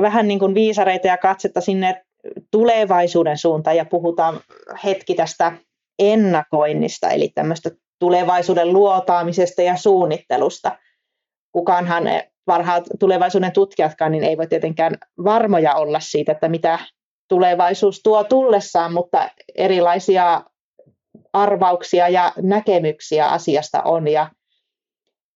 vähän 0.00 0.28
niin 0.28 0.38
kuin 0.38 0.54
viisareita 0.54 1.06
ja 1.06 1.18
katsetta 1.18 1.60
sinne 1.60 2.03
tulevaisuuden 2.50 3.38
suuntaan 3.38 3.76
ja 3.76 3.84
puhutaan 3.84 4.40
hetki 4.84 5.14
tästä 5.14 5.52
ennakoinnista, 5.98 7.10
eli 7.10 7.28
tämmöistä 7.28 7.70
tulevaisuuden 7.98 8.72
luotaamisesta 8.72 9.62
ja 9.62 9.76
suunnittelusta. 9.76 10.78
Kukaanhan 11.52 12.04
parhaat 12.46 12.84
tulevaisuuden 13.00 13.52
tutkijatkaan 13.52 14.12
niin 14.12 14.24
ei 14.24 14.36
voi 14.36 14.46
tietenkään 14.46 14.98
varmoja 15.24 15.74
olla 15.74 16.00
siitä, 16.00 16.32
että 16.32 16.48
mitä 16.48 16.78
tulevaisuus 17.28 18.00
tuo 18.02 18.24
tullessaan, 18.24 18.92
mutta 18.94 19.28
erilaisia 19.54 20.44
arvauksia 21.32 22.08
ja 22.08 22.32
näkemyksiä 22.42 23.28
asiasta 23.28 23.82
on 23.82 24.08
ja 24.08 24.30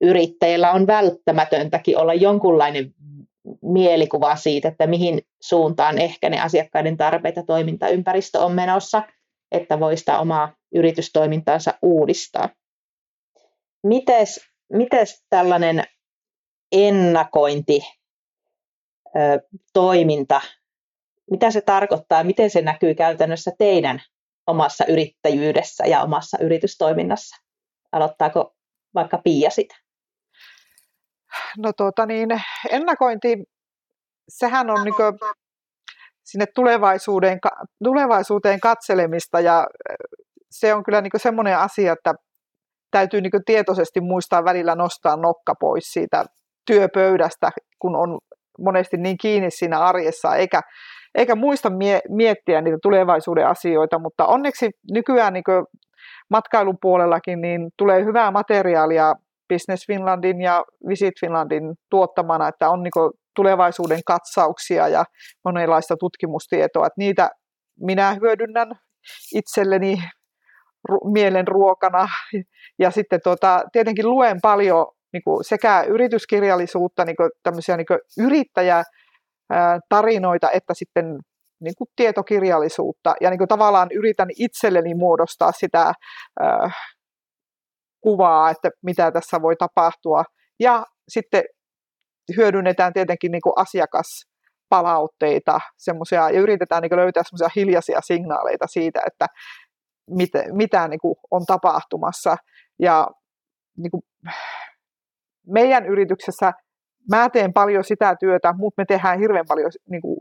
yrittäjillä 0.00 0.72
on 0.72 0.86
välttämätöntäkin 0.86 1.98
olla 1.98 2.14
jonkunlainen 2.14 2.94
mielikuva 3.62 4.36
siitä, 4.36 4.68
että 4.68 4.86
mihin 4.86 5.22
suuntaan 5.42 5.98
ehkä 5.98 6.30
ne 6.30 6.40
asiakkaiden 6.40 6.96
tarpeet 6.96 7.36
ja 7.36 7.42
toimintaympäristö 7.42 8.40
on 8.40 8.52
menossa, 8.52 9.02
että 9.52 9.80
voi 9.80 9.96
sitä 9.96 10.18
omaa 10.18 10.52
yritystoimintaansa 10.74 11.74
uudistaa. 11.82 12.48
Mites, 13.82 14.40
mites 14.72 15.24
tällainen 15.30 15.84
ennakointi, 16.72 17.80
toiminta, 19.72 20.40
mitä 21.30 21.50
se 21.50 21.60
tarkoittaa, 21.60 22.24
miten 22.24 22.50
se 22.50 22.62
näkyy 22.62 22.94
käytännössä 22.94 23.52
teidän 23.58 24.02
omassa 24.46 24.84
yrittäjyydessä 24.88 25.84
ja 25.86 26.02
omassa 26.02 26.38
yritystoiminnassa? 26.40 27.36
Aloittaako 27.92 28.56
vaikka 28.94 29.18
Pia 29.18 29.50
sitä? 29.50 29.76
No 31.58 31.72
tuota 31.76 32.06
niin, 32.06 32.28
ennakointi, 32.70 33.36
sehän 34.28 34.70
on 34.70 34.84
niin 34.84 34.94
sinne 36.24 36.46
tulevaisuuteen, 36.54 37.38
tulevaisuuteen 37.84 38.60
katselemista 38.60 39.40
ja 39.40 39.66
se 40.50 40.74
on 40.74 40.84
kyllä 40.84 41.00
niin 41.00 41.10
semmoinen 41.16 41.58
asia, 41.58 41.92
että 41.92 42.14
täytyy 42.90 43.20
niin 43.20 43.44
tietoisesti 43.46 44.00
muistaa 44.00 44.44
välillä 44.44 44.74
nostaa 44.74 45.16
nokka 45.16 45.54
pois 45.60 45.84
siitä 45.84 46.24
työpöydästä, 46.66 47.50
kun 47.78 47.96
on 47.96 48.18
monesti 48.58 48.96
niin 48.96 49.18
kiinni 49.20 49.50
siinä 49.50 49.78
arjessa, 49.78 50.36
eikä, 50.36 50.60
eikä 51.14 51.34
muista 51.34 51.70
mie- 51.70 52.00
miettiä 52.08 52.60
niitä 52.60 52.78
tulevaisuuden 52.82 53.46
asioita, 53.46 53.98
mutta 53.98 54.26
onneksi 54.26 54.70
nykyään 54.92 55.32
niin 55.32 55.44
matkailun 56.30 56.78
puolellakin 56.82 57.40
niin 57.40 57.70
tulee 57.78 58.04
hyvää 58.04 58.30
materiaalia 58.30 59.14
Business 59.48 59.86
Finlandin 59.86 60.40
ja 60.40 60.64
Visit 60.88 61.14
Finlandin 61.20 61.74
tuottamana, 61.90 62.48
että 62.48 62.70
on 62.70 62.82
niin 62.82 62.92
tulevaisuuden 63.36 64.00
katsauksia 64.06 64.88
ja 64.88 65.04
monenlaista 65.44 65.96
tutkimustietoa, 66.00 66.86
että 66.86 66.98
niitä 66.98 67.30
minä 67.80 68.16
hyödynnän 68.20 68.68
itselleni 69.34 69.98
mielenruokana. 71.12 72.08
Ja 72.78 72.90
sitten 72.90 73.20
tuota, 73.24 73.62
tietenkin 73.72 74.10
luen 74.10 74.38
paljon 74.42 74.86
niin 75.12 75.22
kuin 75.24 75.44
sekä 75.44 75.82
yrityskirjallisuutta, 75.82 77.04
niin 77.04 77.16
kuin 77.16 77.30
tämmöisiä 77.42 77.76
niin 77.76 77.86
kuin 77.86 77.98
yrittäjätarinoita, 78.18 80.50
että 80.50 80.74
sitten 80.74 81.18
niin 81.60 81.74
kuin 81.78 81.88
tietokirjallisuutta. 81.96 83.14
Ja 83.20 83.30
niin 83.30 83.38
kuin 83.38 83.48
tavallaan 83.48 83.88
yritän 83.94 84.28
itselleni 84.38 84.94
muodostaa 84.94 85.52
sitä 85.52 85.92
äh, 86.42 86.76
kuvaa, 88.00 88.50
että 88.50 88.70
mitä 88.82 89.12
tässä 89.12 89.42
voi 89.42 89.56
tapahtua. 89.56 90.24
Ja 90.60 90.84
sitten 91.08 91.42
hyödynnetään 92.36 92.92
tietenkin 92.92 93.32
niin 93.32 93.42
kuin 93.42 93.52
asiakaspalautteita 93.56 95.60
semmoisia, 95.76 96.30
ja 96.30 96.40
yritetään 96.40 96.82
niin 96.82 96.96
löytää 96.96 97.22
semmoisia 97.22 97.48
hiljaisia 97.56 98.00
signaaleita 98.00 98.66
siitä, 98.66 99.00
että 99.06 99.26
mitä, 100.10 100.44
mitä 100.52 100.88
niin 100.88 101.00
kuin 101.00 101.16
on 101.30 101.46
tapahtumassa. 101.46 102.36
Ja 102.78 103.06
niin 103.76 103.90
kuin, 103.90 104.02
meidän 105.46 105.86
yrityksessä 105.86 106.52
mä 107.10 107.30
teen 107.30 107.52
paljon 107.52 107.84
sitä 107.84 108.16
työtä, 108.20 108.54
mutta 108.56 108.82
me 108.82 108.84
tehdään 108.84 109.18
hirveän 109.18 109.44
paljon 109.48 109.70
niin 109.90 110.02
kuin, 110.02 110.16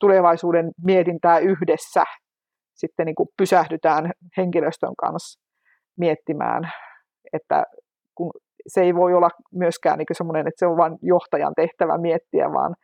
tulevaisuuden 0.00 0.70
mietintää 0.84 1.38
yhdessä. 1.38 2.04
Sitten 2.74 3.06
niin 3.06 3.14
kuin 3.14 3.28
pysähdytään 3.36 4.12
henkilöstön 4.36 4.94
kanssa 4.98 5.40
miettimään, 5.98 6.72
että 7.32 7.64
kun 8.14 8.30
se 8.66 8.80
ei 8.80 8.94
voi 8.94 9.14
olla 9.14 9.30
myöskään 9.52 9.98
niin 9.98 10.06
semmoinen, 10.12 10.48
että 10.48 10.58
se 10.58 10.66
on 10.66 10.76
vain 10.76 10.98
johtajan 11.02 11.52
tehtävä 11.56 11.98
miettiä, 11.98 12.52
vaan, 12.52 12.74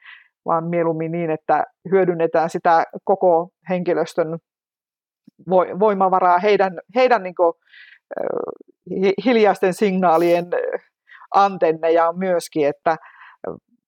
vaan 0.47 0.65
mieluummin 0.65 1.13
niin, 1.13 1.31
että 1.31 1.65
hyödynnetään 1.91 2.51
sitä 2.51 2.85
koko 3.05 3.49
henkilöstön 3.69 4.39
voimavaraa 5.81 6.39
heidän, 6.39 6.81
heidän 6.95 7.23
niin 7.23 7.35
kuin, 7.35 7.53
hiljaisten 9.25 9.75
signaalien 9.75 10.47
antenneja 11.35 12.13
myöskin, 12.13 12.69
että 12.69 12.97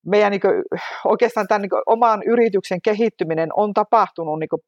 meidän 0.05 0.31
niin 0.31 0.41
kuin, 0.41 0.63
oikeastaan 1.05 1.47
tämän 1.47 1.61
niin 1.61 1.69
kuin, 1.69 1.81
oman 1.85 2.23
yrityksen 2.23 2.81
kehittyminen 2.81 3.49
on 3.53 3.73
tapahtunut 3.73 4.39
niin 4.39 4.49
kuin, 4.49 4.61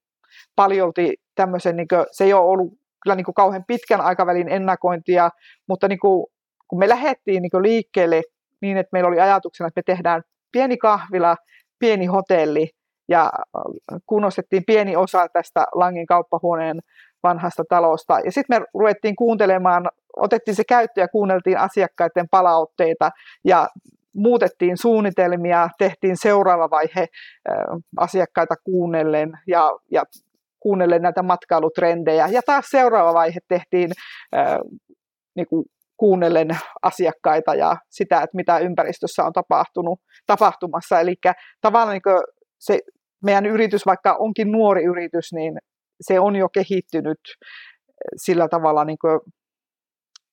paljolti 0.56 1.13
tämmöisen, 1.36 1.75
niin 1.75 1.88
kuin, 1.88 2.06
se 2.12 2.23
ei 2.23 2.34
ole 2.34 2.45
ollut 2.45 2.73
kyllä 3.04 3.16
niin 3.16 3.26
kuin, 3.26 3.36
kauhean 3.36 3.64
pitkän 3.68 4.02
aikavälin 4.02 4.50
ennakointia, 4.50 5.30
mutta 5.68 5.88
niin 5.88 6.00
kuin, 6.00 6.26
kun 6.68 6.80
me 6.80 6.90
lähdettiin 6.90 7.42
niin 7.42 7.52
kuin, 7.52 7.64
liikkeelle 7.64 8.22
niin, 8.62 8.78
että 8.78 8.90
meillä 8.94 9.08
oli 9.08 9.20
ajatuksena, 9.20 9.68
että 9.68 9.80
me 9.80 9.96
tehdään 9.96 10.22
pieni 10.52 10.78
kahvila, 10.78 11.36
pieni 11.80 12.06
hotelli, 12.06 12.70
ja 13.10 13.24
äh, 13.24 14.00
kunnostettiin 14.06 14.64
pieni 14.68 14.96
osa 14.96 15.28
tästä 15.34 15.66
Langin 15.76 16.06
kauppahuoneen 16.06 16.80
vanhasta 17.24 17.64
talosta. 17.70 18.20
Ja 18.20 18.32
sitten 18.32 18.62
me 18.62 18.66
ruvettiin 18.74 19.16
kuuntelemaan, 19.16 19.90
otettiin 20.18 20.56
se 20.56 20.64
käyttö 20.64 21.02
ja 21.02 21.08
kuunneltiin 21.08 21.58
asiakkaiden 21.58 22.30
palautteita 22.32 23.10
ja 23.46 23.68
muutettiin 24.14 24.78
suunnitelmia, 24.78 25.70
tehtiin 25.78 26.18
seuraava 26.18 26.70
vaihe 26.70 27.02
äh, 27.02 27.08
asiakkaita 27.98 28.56
kuunnellen 28.64 29.32
ja, 29.48 29.72
ja 29.92 30.04
kuunnellen 30.60 31.02
näitä 31.02 31.24
matkailutrendejä. 31.24 32.28
Ja 32.28 32.41
taas 32.45 32.65
seuraava 32.69 33.13
vaihe 33.13 33.39
tehtiin 33.48 33.91
äh, 34.36 34.58
niin 35.36 35.48
kuin 35.48 35.65
kuunnellen 35.98 36.48
asiakkaita 36.82 37.56
ja 37.56 37.76
sitä, 37.89 38.15
että 38.15 38.36
mitä 38.36 38.58
ympäristössä 38.58 39.24
on 39.24 39.34
tapahtunut, 39.34 40.00
tapahtumassa. 40.26 41.00
Eli 41.00 41.15
tavallaan 41.62 42.00
niin 42.06 42.24
se 42.60 42.80
meidän 43.24 43.45
yritys, 43.45 43.86
vaikka 43.86 44.15
onkin 44.19 44.52
nuori 44.52 44.84
yritys, 44.84 45.34
niin 45.34 45.58
se 46.02 46.19
on 46.19 46.36
jo 46.36 46.50
kehittynyt 46.50 47.19
sillä 48.15 48.48
tavalla 48.48 48.86
niin 48.86 48.98
kuin 49.02 49.19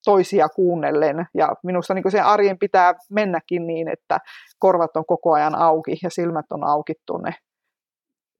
toisia 0.04 0.48
kuunnellen. 0.48 1.26
Ja 1.34 1.54
minusta 1.64 1.94
niin 1.94 2.10
sen 2.10 2.24
arjen 2.24 2.58
pitää 2.58 2.94
mennäkin 3.10 3.66
niin, 3.66 3.88
että 3.88 4.18
korvat 4.58 4.96
on 4.96 5.04
koko 5.06 5.32
ajan 5.32 5.54
auki 5.54 5.96
ja 6.02 6.10
silmät 6.10 6.46
on 6.50 6.64
auki 6.64 6.92
tuonne 7.06 7.34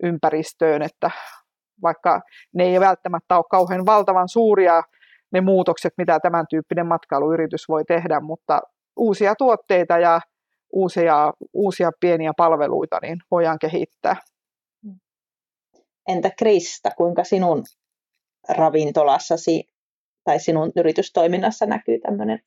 ympäristöön, 0.03 0.83
että 0.83 1.11
vaikka 1.83 2.21
ne 2.55 2.65
ei 2.65 2.81
välttämättä 2.81 3.37
ole 3.37 3.45
kauhean 3.51 3.87
valtavan 3.87 4.29
suuria 4.29 4.83
ne 5.33 5.41
muutokset, 5.41 5.93
mitä 5.99 6.21
tämän 6.21 6.47
tyyppinen 6.51 6.87
matkailuyritys 6.87 7.69
voi 7.69 7.85
tehdä, 7.85 8.21
mutta 8.21 8.61
uusia 8.97 9.35
tuotteita 9.39 9.99
ja 9.99 10.21
uusia, 10.73 11.33
uusia 11.53 11.91
pieniä 12.01 12.33
palveluita 12.37 12.99
niin 13.03 13.19
voidaan 13.31 13.59
kehittää. 13.59 14.17
Entä 16.09 16.31
Krista, 16.39 16.91
kuinka 16.97 17.25
sinun 17.25 17.65
ravintolassasi 18.49 19.65
tai 20.25 20.41
sinun 20.41 20.73
yritystoiminnassa 20.77 21.67
näkyy 21.67 21.99
tämmöinen 21.99 22.39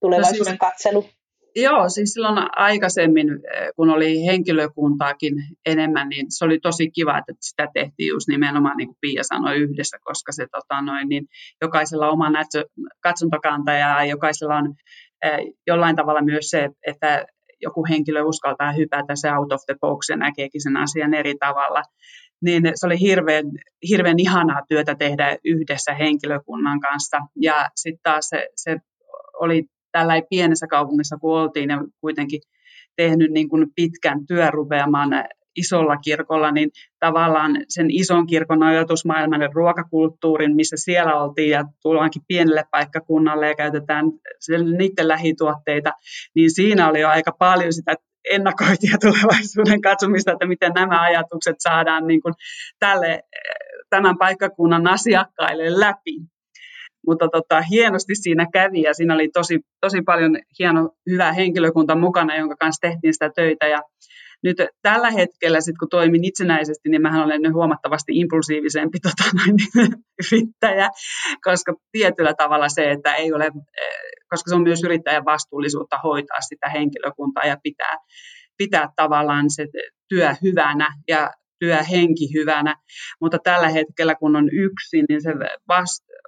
tulevaisuuden 0.00 0.40
no 0.40 0.44
siis, 0.44 0.58
katselu? 0.58 1.04
Joo, 1.56 1.88
siis 1.88 2.12
silloin 2.12 2.38
aikaisemmin, 2.56 3.28
eh, 3.30 3.68
kun 3.76 3.90
oli 3.90 4.26
henkilökuntaakin 4.26 5.34
enemmän, 5.66 6.08
niin 6.08 6.26
se 6.28 6.44
oli 6.44 6.58
tosi 6.60 6.90
kiva, 6.90 7.18
että 7.18 7.32
sitä 7.40 7.68
tehtiin 7.74 8.08
just 8.08 8.28
nimenomaan, 8.28 8.76
niin 8.76 8.88
kuin 8.88 8.96
Pia 9.00 9.22
sanoi, 9.22 9.56
yhdessä, 9.56 9.98
koska 10.04 10.32
se 10.32 10.46
tota, 10.52 10.82
noin, 10.82 11.08
niin 11.08 11.26
jokaisella 11.62 12.06
on 12.06 12.12
oma 12.12 12.32
katsontokanta 13.02 13.72
ja 13.72 14.04
jokaisella 14.04 14.56
on 14.56 14.74
eh, 15.24 15.38
jollain 15.66 15.96
tavalla 15.96 16.22
myös 16.22 16.50
se, 16.50 16.70
että 16.86 17.26
joku 17.62 17.86
henkilö 17.90 18.22
uskaltaa 18.22 18.72
hypätä 18.72 19.16
se 19.16 19.32
out 19.32 19.52
of 19.52 19.60
the 19.66 19.74
box 19.80 20.08
ja 20.08 20.16
näkeekin 20.16 20.62
sen 20.62 20.76
asian 20.76 21.14
eri 21.14 21.34
tavalla 21.34 21.82
niin 22.44 22.62
se 22.74 22.86
oli 22.86 23.00
hirveän, 23.00 23.44
hirveän 23.88 24.18
ihanaa 24.18 24.62
työtä 24.68 24.94
tehdä 24.94 25.36
yhdessä 25.44 25.94
henkilökunnan 25.94 26.80
kanssa. 26.80 27.18
Ja 27.40 27.68
sitten 27.76 28.02
taas 28.02 28.28
se, 28.28 28.48
se 28.56 28.76
oli 29.40 29.64
tällä 29.92 30.14
pienessä 30.30 30.66
kaupungissa, 30.66 31.16
kun 31.16 31.38
oltiin 31.38 31.70
ja 31.70 31.84
kuitenkin 32.00 32.40
tehnyt 32.96 33.30
niin 33.30 33.48
kuin 33.48 33.66
pitkän 33.74 34.26
työrupeaman 34.26 35.10
isolla 35.56 35.96
kirkolla, 35.96 36.50
niin 36.50 36.70
tavallaan 36.98 37.56
sen 37.68 37.90
ison 37.90 38.26
kirkon 38.26 38.62
ajatusmaailman 38.62 39.40
ja 39.40 39.48
ruokakulttuurin, 39.54 40.56
missä 40.56 40.76
siellä 40.76 41.22
oltiin 41.22 41.50
ja 41.50 41.64
tullaankin 41.82 42.22
pienelle 42.28 42.64
paikkakunnalle 42.70 43.48
ja 43.48 43.54
käytetään 43.54 44.06
niiden 44.78 45.08
lähituotteita, 45.08 45.92
niin 46.34 46.54
siinä 46.54 46.88
oli 46.88 47.00
jo 47.00 47.08
aika 47.08 47.32
paljon 47.38 47.72
sitä 47.72 47.94
ennakointia 48.30 48.96
tulevaisuuden 49.04 49.80
katsomista, 49.80 50.32
että 50.32 50.46
miten 50.46 50.72
nämä 50.74 51.02
ajatukset 51.02 51.56
saadaan 51.58 52.06
niin 52.06 52.22
kuin 52.22 52.34
tälle, 52.78 53.22
tämän 53.90 54.18
paikkakunnan 54.18 54.86
asiakkaille 54.86 55.80
läpi. 55.80 56.20
Mutta 57.06 57.28
tota, 57.28 57.62
hienosti 57.70 58.14
siinä 58.14 58.46
kävi 58.52 58.82
ja 58.82 58.94
siinä 58.94 59.14
oli 59.14 59.28
tosi, 59.28 59.60
tosi 59.80 60.02
paljon 60.02 60.38
hieno, 60.58 60.90
hyvä 61.10 61.32
henkilökunta 61.32 61.94
mukana, 61.94 62.36
jonka 62.36 62.56
kanssa 62.56 62.88
tehtiin 62.88 63.12
sitä 63.12 63.30
töitä. 63.36 63.66
Ja 63.66 63.82
nyt 64.42 64.56
tällä 64.82 65.10
hetkellä, 65.10 65.60
sit 65.60 65.78
kun 65.78 65.88
toimin 65.88 66.24
itsenäisesti, 66.24 66.88
niin 66.88 67.02
mähän 67.02 67.24
olen 67.24 67.54
huomattavasti 67.54 68.12
impulsiivisempi 68.14 68.98
tota, 69.06 69.30
noin, 69.36 69.88
yrittäjä, 70.32 70.88
koska 71.44 71.74
tietyllä 71.92 72.34
tavalla 72.34 72.68
se, 72.68 72.90
että 72.90 73.14
ei 73.14 73.32
ole, 73.32 73.50
koska 74.30 74.48
se 74.48 74.54
on 74.54 74.62
myös 74.62 74.84
yrittäjän 74.84 75.24
vastuullisuutta 75.24 75.98
hoitaa 76.04 76.40
sitä 76.40 76.68
henkilökuntaa 76.68 77.44
ja 77.44 77.56
pitää, 77.62 77.96
pitää 78.58 78.88
tavallaan 78.96 79.44
se 79.50 79.66
työ 80.08 80.34
hyvänä 80.42 80.88
ja 81.08 81.30
työhenki 81.60 82.34
hyvänä, 82.34 82.76
mutta 83.20 83.38
tällä 83.44 83.68
hetkellä 83.68 84.14
kun 84.14 84.36
on 84.36 84.48
yksin, 84.52 85.04
niin 85.08 85.22
se 85.22 85.30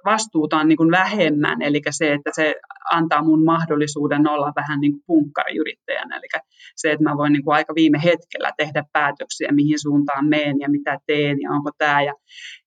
vastuuta 0.05 0.57
on 0.57 0.67
niin 0.67 0.77
kuin 0.77 0.91
vähemmän, 0.91 1.61
eli 1.61 1.81
se, 1.89 2.13
että 2.13 2.31
se 2.33 2.55
antaa 2.91 3.23
mun 3.23 3.45
mahdollisuuden 3.45 4.27
olla 4.27 4.53
vähän 4.55 4.79
niin 4.79 4.91
kuin 4.91 5.03
punkkariyrittäjänä, 5.07 6.17
eli 6.17 6.27
se, 6.75 6.91
että 6.91 7.03
mä 7.03 7.17
voin 7.17 7.33
niin 7.33 7.43
kuin 7.43 7.55
aika 7.55 7.75
viime 7.75 8.03
hetkellä 8.03 8.51
tehdä 8.57 8.83
päätöksiä, 8.93 9.51
mihin 9.51 9.79
suuntaan 9.81 10.25
meen 10.29 10.59
ja 10.59 10.69
mitä 10.69 10.99
teen 11.07 11.41
ja 11.41 11.51
onko 11.51 11.71
tämä, 11.77 12.01
ja, 12.03 12.13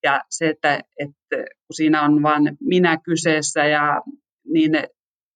ja 0.03 0.21
se, 0.31 0.49
että, 0.49 0.75
että 0.99 1.37
kun 1.37 1.75
siinä 1.75 2.03
on 2.03 2.23
vain 2.23 2.57
minä 2.61 2.99
kyseessä, 3.05 3.67
ja 3.67 4.03
niin 4.45 4.73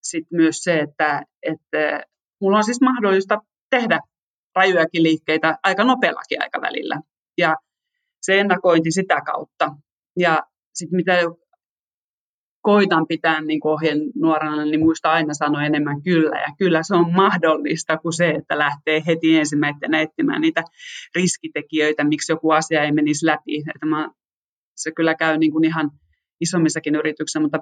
sitten 0.02 0.36
myös 0.36 0.56
se, 0.62 0.78
että, 0.78 1.22
että 1.42 2.02
mulla 2.40 2.56
on 2.56 2.64
siis 2.64 2.80
mahdollista 2.80 3.38
tehdä 3.70 4.00
rajujakin 4.54 5.02
liikkeitä 5.02 5.58
aika 5.62 5.84
nopeallakin 5.84 6.42
aikavälillä 6.42 7.00
ja 7.38 7.56
se 8.20 8.40
ennakointi 8.40 8.90
sitä 8.90 9.20
kautta. 9.26 9.70
Ja 10.18 10.42
sitten 10.74 10.96
mitä 10.96 11.18
koitan 12.60 13.06
pitää 13.06 13.40
niin 13.40 13.60
ohjeen 13.64 13.98
nuorana, 14.14 14.64
niin 14.64 14.80
muista 14.80 15.12
aina 15.12 15.34
sanoa 15.34 15.64
enemmän 15.64 16.02
kyllä. 16.02 16.40
Ja 16.40 16.54
kyllä 16.58 16.82
se 16.82 16.94
on 16.94 17.12
mahdollista 17.12 17.98
kuin 17.98 18.12
se, 18.12 18.30
että 18.30 18.58
lähtee 18.58 19.02
heti 19.06 19.36
ensimmäisenä 19.36 20.00
etsimään 20.00 20.40
niitä 20.40 20.62
riskitekijöitä, 21.14 22.04
miksi 22.04 22.32
joku 22.32 22.50
asia 22.50 22.84
ei 22.84 22.92
menisi 22.92 23.26
läpi. 23.26 23.56
Että 23.74 23.86
mä, 23.86 24.10
se 24.76 24.92
kyllä 24.92 25.14
käy 25.14 25.38
niin 25.38 25.52
kuin 25.52 25.64
ihan 25.64 25.90
isommissakin 26.40 26.94
yrityksissä, 26.94 27.40
mutta, 27.40 27.58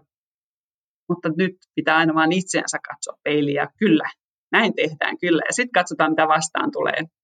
mutta 1.09 1.29
nyt 1.37 1.57
pitää 1.75 1.97
aina 1.97 2.15
vaan 2.15 2.33
itseänsä 2.33 2.79
katsoa 2.89 3.19
peiliä. 3.25 3.69
Kyllä, 3.79 4.11
näin 4.53 4.75
tehdään 4.75 5.19
kyllä. 5.19 5.43
Ja 5.49 5.53
sitten 5.53 5.73
katsotaan, 5.73 6.13
mitä 6.13 6.29
vastaan 6.29 6.71
tulee. 6.73 7.18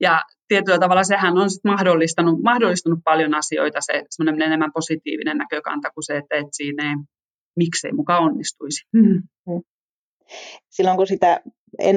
Ja 0.00 0.22
tietyllä 0.48 0.78
tavalla 0.78 1.04
sehän 1.04 1.38
on 1.38 1.50
sit 1.50 1.64
mahdollistanut, 1.64 2.42
mahdollistanut 2.42 2.98
paljon 3.04 3.34
asioita, 3.34 3.80
se 3.80 4.02
semmoinen 4.10 4.46
enemmän 4.46 4.72
positiivinen 4.72 5.38
näkökanta 5.38 5.90
kuin 5.90 6.04
se, 6.04 6.16
että 6.16 6.36
et 6.36 6.46
siinä 6.52 6.90
ei, 6.90 6.96
miksei 7.56 7.92
mukaan 7.92 8.22
onnistuisi. 8.22 8.84
Hmm. 8.98 9.22
Silloin 10.70 10.96
kun 10.96 11.06
sitä 11.06 11.40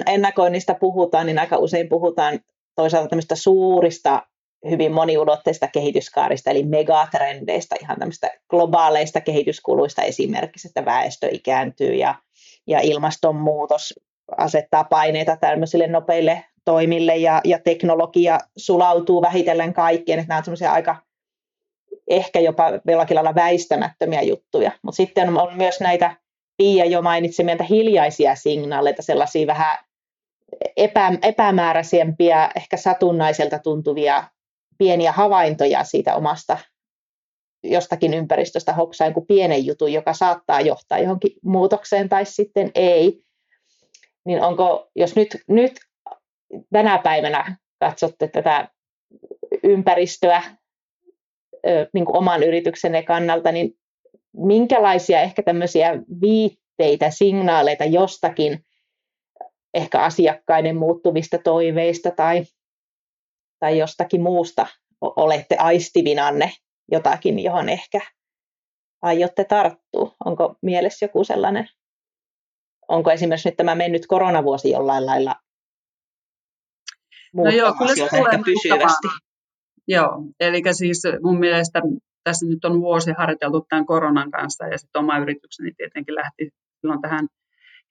ennakoinnista 0.05 0.75
puhutaan, 0.75 1.25
niin 1.25 1.39
aika 1.39 1.57
usein 1.57 1.89
puhutaan 1.89 2.39
toisaalta 2.75 3.09
tämmöistä 3.09 3.35
suurista, 3.35 4.21
hyvin 4.69 4.91
moniulotteista 4.91 5.67
kehityskaarista, 5.67 6.51
eli 6.51 6.63
megatrendeistä, 6.63 7.75
ihan 7.81 7.99
tämmöistä 7.99 8.31
globaaleista 8.49 9.21
kehityskuluista 9.21 10.01
esimerkiksi, 10.01 10.67
että 10.67 10.85
väestö 10.85 11.27
ikääntyy 11.31 11.93
ja, 11.93 12.15
ja 12.67 12.79
ilmastonmuutos 12.79 13.93
asettaa 14.37 14.83
paineita 14.83 15.37
tämmöisille 15.37 15.87
nopeille 15.87 16.45
toimille 16.69 17.17
ja, 17.17 17.41
ja 17.43 17.59
teknologia 17.59 18.39
sulautuu 18.57 19.21
vähitellen 19.21 19.73
kaikkeen, 19.73 20.19
että 20.19 20.29
nämä 20.29 20.37
on 20.37 20.43
semmoisia 20.43 20.71
aika 20.71 20.95
ehkä 22.09 22.39
jopa 22.39 22.63
jollakin 22.87 23.15
lailla 23.15 23.35
väistämättömiä 23.35 24.21
juttuja. 24.21 24.71
Mutta 24.83 24.95
sitten 24.95 25.37
on 25.37 25.57
myös 25.57 25.79
näitä 25.79 26.15
Pia 26.57 26.85
jo 26.85 27.01
mainitsemia 27.01 27.55
hiljaisia 27.69 28.35
signaaleita, 28.35 29.01
sellaisia 29.01 29.47
vähän 29.47 29.77
epä, 30.77 31.11
epämääräisempiä, 31.21 32.49
ehkä 32.55 32.77
satunnaiselta 32.77 33.59
tuntuvia 33.59 34.23
pieniä 34.77 35.11
havaintoja 35.11 35.83
siitä 35.83 36.15
omasta 36.15 36.57
jostakin 37.63 38.13
ympäristöstä 38.13 38.73
hoksain 38.73 39.13
kuin 39.13 39.27
pienen 39.27 39.65
jutun, 39.65 39.93
joka 39.93 40.13
saattaa 40.13 40.61
johtaa 40.61 40.99
johonkin 40.99 41.31
muutokseen 41.43 42.09
tai 42.09 42.25
sitten 42.25 42.71
ei. 42.75 43.21
Niin 44.25 44.41
onko, 44.41 44.89
jos 44.95 45.15
nyt, 45.15 45.37
nyt 45.47 45.88
tänä 46.73 46.97
päivänä 46.97 47.57
katsotte 47.79 48.27
tätä 48.27 48.67
ympäristöä 49.63 50.41
niin 51.93 52.05
kuin 52.05 52.17
oman 52.17 52.43
yrityksenne 52.43 53.03
kannalta, 53.03 53.51
niin 53.51 53.79
minkälaisia 54.33 55.21
ehkä 55.21 55.43
tämmöisiä 55.43 55.93
viitteitä, 56.21 57.09
signaaleita 57.09 57.85
jostakin 57.85 58.65
ehkä 59.73 60.01
asiakkaiden 60.01 60.77
muuttuvista 60.77 61.37
toiveista 61.37 62.11
tai, 62.11 62.43
tai 63.59 63.77
jostakin 63.77 64.21
muusta 64.21 64.67
olette 65.01 65.55
aistivinanne 65.55 66.51
jotakin, 66.91 67.39
johon 67.39 67.69
ehkä 67.69 67.99
aiotte 69.01 69.43
tarttua? 69.43 70.15
Onko 70.25 70.55
mielessä 70.61 71.05
joku 71.05 71.23
sellainen? 71.23 71.69
Onko 72.87 73.11
esimerkiksi 73.11 73.49
nyt 73.49 73.57
tämä 73.57 73.75
mennyt 73.75 74.07
koronavuosi 74.07 74.69
jollain 74.69 75.05
lailla 75.05 75.35
no 77.33 77.49
joo, 77.49 77.73
kyllä 77.73 77.95
se 77.95 78.17
tulee 78.17 78.39
pysyvästi. 78.45 79.07
Joo, 79.87 80.23
eli 80.39 80.61
siis 80.71 81.03
mun 81.23 81.39
mielestä 81.39 81.81
tässä 82.23 82.45
nyt 82.45 82.65
on 82.65 82.81
vuosi 82.81 83.11
harjoiteltu 83.17 83.65
tämän 83.69 83.85
koronan 83.85 84.31
kanssa 84.31 84.67
ja 84.67 84.77
sitten 84.77 84.99
oma 84.99 85.17
yritykseni 85.17 85.71
tietenkin 85.77 86.15
lähti 86.15 86.49
silloin 86.81 87.01
tähän 87.01 87.27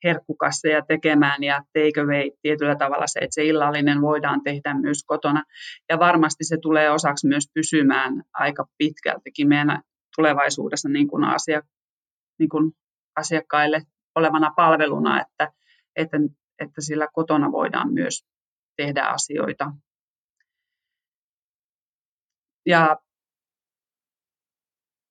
herkkukasseja 0.03 0.81
tekemään 0.87 1.43
ja 1.43 1.61
take 1.73 2.01
away 2.01 2.29
tietyllä 2.41 2.75
tavalla 2.75 3.07
se, 3.07 3.19
että 3.19 3.33
se 3.35 3.45
illallinen 3.45 4.01
voidaan 4.01 4.43
tehdä 4.43 4.73
myös 4.73 5.03
kotona. 5.05 5.43
Ja 5.89 5.99
varmasti 5.99 6.43
se 6.43 6.57
tulee 6.61 6.91
osaksi 6.91 7.27
myös 7.27 7.43
pysymään 7.53 8.23
aika 8.33 8.65
pitkältikin 8.77 9.47
meidän 9.47 9.81
tulevaisuudessa 10.15 10.89
niin 10.89 11.07
kuin 11.07 11.23
asia, 11.23 11.61
niin 12.39 12.49
kuin 12.49 12.71
asiakkaille 13.15 13.81
olevana 14.15 14.53
palveluna, 14.55 15.21
että, 15.21 15.51
että, 15.95 16.17
että 16.59 16.81
sillä 16.81 17.07
kotona 17.13 17.51
voidaan 17.51 17.93
myös 17.93 18.25
tehdä 18.79 19.03
asioita. 19.05 19.71
Ja 22.65 22.97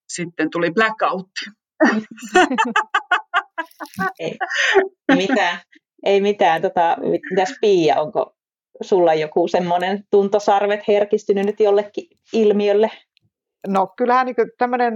sitten 0.09 0.51
tuli 0.51 0.71
blackout. 0.71 1.31
ei, 4.19 4.39
ei 5.09 5.17
mitään. 5.17 5.59
Ei 6.05 6.21
mitään. 6.21 6.63
Tota, 6.63 6.97
mitäs 7.31 7.55
Pia, 7.61 8.01
onko 8.01 8.37
sulla 8.83 9.15
joku 9.15 9.49
semmoinen 9.49 10.05
tuntosarvet 10.11 10.89
herkistynyt 10.89 11.47
nyt 11.47 11.61
jollekin 11.61 12.07
ilmiölle? 12.33 12.91
No 13.67 13.87
kyllähän 13.97 14.27
niin 14.27 14.37
tämmöinen 14.59 14.95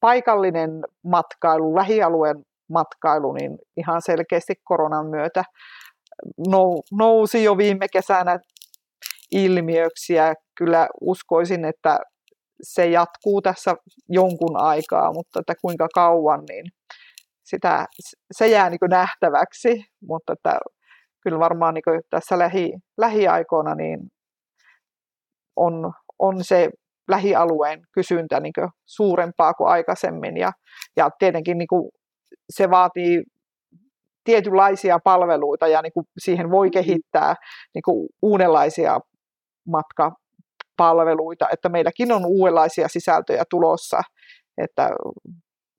paikallinen 0.00 0.70
matkailu, 1.04 1.74
lähialueen 1.76 2.36
matkailu, 2.68 3.32
niin 3.32 3.58
ihan 3.76 4.02
selkeästi 4.02 4.54
koronan 4.64 5.06
myötä 5.06 5.44
nousi 6.92 7.44
jo 7.44 7.56
viime 7.56 7.86
kesänä 7.92 8.38
ilmiöksi 9.30 10.14
ja 10.14 10.34
kyllä 10.58 10.88
uskoisin, 11.00 11.64
että 11.64 11.98
se 12.62 12.86
jatkuu 12.86 13.42
tässä 13.42 13.74
jonkun 14.08 14.56
aikaa, 14.56 15.12
mutta 15.12 15.40
että 15.40 15.54
kuinka 15.60 15.88
kauan, 15.94 16.42
niin 16.48 16.64
sitä, 17.44 17.86
se 18.32 18.48
jää 18.48 18.70
niin 18.70 18.78
nähtäväksi, 18.90 19.84
mutta 20.08 20.32
että 20.32 20.58
kyllä 21.20 21.38
varmaan 21.38 21.74
niin 21.74 22.02
tässä 22.10 22.38
lähi, 22.38 22.72
lähiaikoina 22.98 23.74
niin 23.74 24.00
on, 25.56 25.92
on 26.18 26.44
se 26.44 26.70
lähialueen 27.08 27.80
kysyntä 27.92 28.40
niin 28.40 28.52
suurempaa 28.86 29.54
kuin 29.54 29.68
aikaisemmin. 29.68 30.36
Ja, 30.36 30.52
ja 30.96 31.10
tietenkin 31.18 31.58
niin 31.58 31.68
se 32.50 32.70
vaatii 32.70 33.22
tietynlaisia 34.24 34.98
palveluita 35.04 35.68
ja 35.68 35.82
niin 35.82 35.92
kuin 35.92 36.06
siihen 36.18 36.50
voi 36.50 36.70
kehittää 36.70 37.34
niin 37.74 37.82
kuin 37.82 38.08
uudenlaisia 38.22 39.00
matkapalveluita, 39.68 41.48
että 41.52 41.68
meilläkin 41.68 42.12
on 42.12 42.22
uudenlaisia 42.26 42.88
sisältöjä 42.88 43.44
tulossa, 43.50 44.02
että 44.58 44.90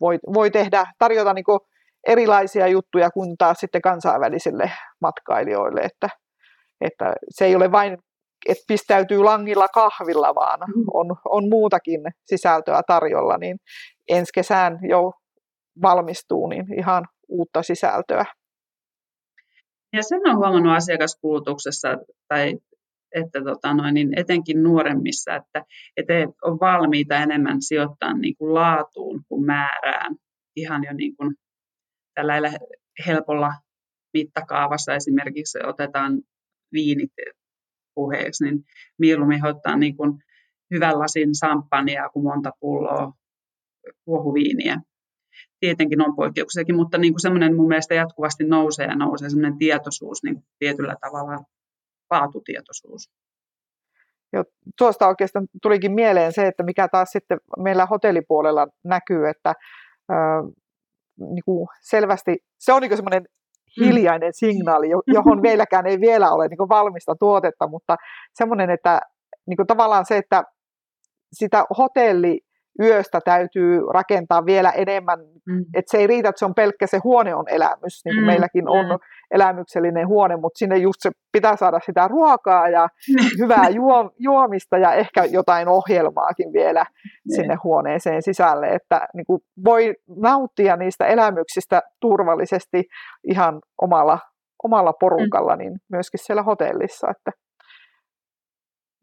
voi, 0.01 0.19
voi 0.33 0.51
tehdä, 0.51 0.85
tarjota 0.99 1.33
niin 1.33 1.45
kuin 1.45 1.59
erilaisia 2.07 2.67
juttuja 2.67 3.11
kuin 3.11 3.37
taas 3.37 3.57
sitten 3.57 3.81
kansainvälisille 3.81 4.71
matkailijoille, 5.01 5.81
että, 5.81 6.09
että 6.81 7.13
se 7.29 7.45
ei 7.45 7.55
ole 7.55 7.71
vain, 7.71 7.97
että 8.47 8.63
pistäytyy 8.67 9.23
langilla 9.23 9.67
kahvilla, 9.67 10.35
vaan 10.35 10.59
mm. 10.59 10.83
on, 10.93 11.15
on 11.29 11.49
muutakin 11.49 12.01
sisältöä 12.25 12.81
tarjolla, 12.87 13.37
niin 13.37 13.57
ensi 14.09 14.31
kesään 14.33 14.79
jo 14.89 15.11
valmistuu, 15.81 16.47
niin 16.47 16.79
ihan 16.79 17.05
uutta 17.27 17.63
sisältöä. 17.63 18.25
Ja 19.93 20.03
sen 20.03 20.21
on 20.25 20.37
huomannut 20.37 20.75
asiakaskulutuksessa, 20.75 21.87
tai 22.27 22.57
että 23.15 23.43
tota 23.43 23.73
noin, 23.73 23.93
niin 23.93 24.19
etenkin 24.19 24.63
nuoremmissa, 24.63 25.35
että, 25.35 25.65
että 25.97 26.13
on 26.43 26.59
valmiita 26.59 27.15
enemmän 27.15 27.61
sijoittaa 27.61 28.17
niin 28.17 28.35
kuin 28.37 28.53
laatuun 28.53 29.23
kuin 29.27 29.45
määrään 29.45 30.15
ihan 30.55 30.83
jo 30.83 30.93
niin 30.93 31.15
kuin 31.15 31.35
tällä 32.15 32.51
helpolla 33.07 33.51
mittakaavassa 34.13 34.95
esimerkiksi 34.95 35.59
otetaan 35.63 36.21
viinit 36.73 37.11
puheeksi, 37.95 38.43
niin 38.43 38.63
mieluummin 38.99 39.45
ottaa 39.45 39.77
niin 39.77 39.97
kuin 39.97 40.11
hyvän 40.73 40.99
lasin 40.99 41.35
samppania 41.35 42.09
kuin 42.09 42.23
monta 42.23 42.51
pulloa 42.59 43.13
kuohuviiniä. 44.05 44.81
Tietenkin 45.59 46.01
on 46.01 46.15
poikkeuksiakin, 46.15 46.75
mutta 46.75 46.97
niin 46.97 47.13
kuin 47.13 47.21
semmoinen 47.21 47.55
mun 47.55 47.67
mielestä 47.67 47.93
jatkuvasti 47.93 48.43
nousee 48.43 48.85
ja 48.85 48.95
nousee 48.95 49.29
semmoinen 49.29 49.57
tietoisuus 49.57 50.23
niin 50.23 50.35
kuin 50.35 50.45
tietyllä 50.59 50.95
tavalla, 51.01 51.39
laatutietoisuus. 52.11 53.09
Jo, 54.33 54.43
tuosta 54.77 55.07
oikeastaan 55.07 55.47
tulikin 55.61 55.91
mieleen 55.91 56.33
se, 56.33 56.47
että 56.47 56.63
mikä 56.63 56.87
taas 56.87 57.09
sitten 57.11 57.39
meillä 57.57 57.85
hotellipuolella 57.85 58.67
näkyy, 58.83 59.27
että 59.29 59.53
niin 61.17 61.43
kuin 61.45 61.67
selvästi, 61.81 62.37
se 62.59 62.73
on 62.73 62.81
niin 62.81 62.95
semmoinen 62.95 63.23
mm. 63.79 63.85
hiljainen 63.85 64.33
signaali, 64.33 64.87
johon 65.07 65.41
meilläkään 65.47 65.87
ei 65.87 65.99
vielä 66.01 66.31
ole 66.31 66.47
niin 66.47 66.69
valmista 66.69 67.15
tuotetta, 67.19 67.67
mutta 67.67 67.95
semmoinen, 68.33 68.69
että 68.69 69.01
niin 69.47 69.57
kuin 69.57 69.67
tavallaan 69.67 70.05
se, 70.05 70.17
että 70.17 70.43
sitä 71.33 71.65
hotelli 71.77 72.41
yöstä 72.79 73.19
täytyy 73.25 73.81
rakentaa 73.93 74.45
vielä 74.45 74.71
enemmän. 74.71 75.19
Mm. 75.45 75.65
Että 75.73 75.91
se 75.91 75.97
ei 75.97 76.07
riitä, 76.07 76.29
että 76.29 76.39
se 76.39 76.45
on 76.45 76.55
pelkkä 76.55 76.87
se 76.87 76.99
huone 77.03 77.35
on 77.35 77.45
elämys, 77.49 78.05
niin 78.05 78.15
kuin 78.15 78.23
mm. 78.23 78.25
meilläkin 78.25 78.69
on 78.69 78.85
mm. 78.85 78.97
elämyksellinen 79.31 80.07
huone, 80.07 80.35
mutta 80.35 80.57
sinne 80.57 80.77
just 80.77 80.97
se 80.99 81.11
pitää 81.31 81.55
saada 81.55 81.79
sitä 81.85 82.07
ruokaa 82.07 82.69
ja 82.69 82.87
hyvää 83.41 83.69
juo, 83.69 84.11
juomista 84.19 84.77
ja 84.77 84.93
ehkä 84.93 85.25
jotain 85.25 85.67
ohjelmaakin 85.67 86.53
vielä 86.53 86.81
mm. 86.83 87.35
sinne 87.35 87.57
huoneeseen 87.63 88.21
sisälle, 88.21 88.67
että 88.67 89.07
niin 89.13 89.25
kuin 89.25 89.41
voi 89.65 89.95
nauttia 90.17 90.75
niistä 90.75 91.05
elämyksistä 91.05 91.81
turvallisesti 92.01 92.83
ihan 93.23 93.59
omalla, 93.81 94.19
omalla 94.63 94.93
porukalla, 94.93 95.55
mm. 95.55 95.59
niin 95.59 95.73
myöskin 95.91 96.19
siellä 96.23 96.43
hotellissa. 96.43 97.07
Että 97.11 97.31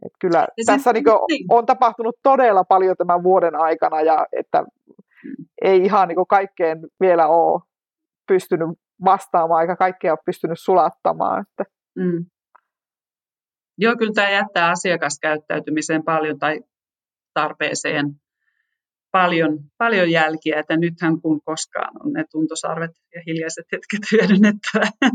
et 0.07 0.13
kyllä 0.21 0.39
ja 0.39 0.65
tässä 0.67 0.93
sen, 0.93 0.95
niin 0.95 1.05
niin. 1.29 1.47
on 1.51 1.67
tapahtunut 1.67 2.17
todella 2.23 2.65
paljon 2.65 2.97
tämän 2.97 3.23
vuoden 3.23 3.57
aikana 3.57 4.01
ja 4.01 4.27
että 4.33 4.65
ei 5.63 5.85
ihan 5.85 6.09
niin 6.09 6.27
kaikkeen 6.29 6.79
vielä 7.01 7.29
ole 7.29 7.61
pystynyt 8.29 8.69
vastaamaan 9.05 9.63
eikä 9.63 9.77
kaikkea 9.77 10.13
ole 10.13 10.19
pystynyt 10.27 10.59
sulattamaan. 10.61 11.45
Että. 11.49 11.65
Mm. 11.99 12.27
Joo, 13.79 13.97
kyllä 13.97 14.13
tämä 14.15 14.31
jättää 14.31 14.71
asiakaskäyttäytymiseen 14.71 16.03
paljon 16.03 16.39
tai 16.39 16.61
tarpeeseen 17.35 18.07
paljon, 19.13 19.59
paljon 19.79 20.11
jälkiä, 20.11 20.61
että 20.61 20.77
nythän 20.77 21.21
kun 21.21 21.41
koskaan 21.45 21.93
on 22.05 22.13
ne 22.13 22.25
tuntosarvet 22.31 22.91
ja 23.15 23.23
hiljaiset 23.27 23.65
hetket 23.73 24.01
hyödynnettävä. 24.13 25.11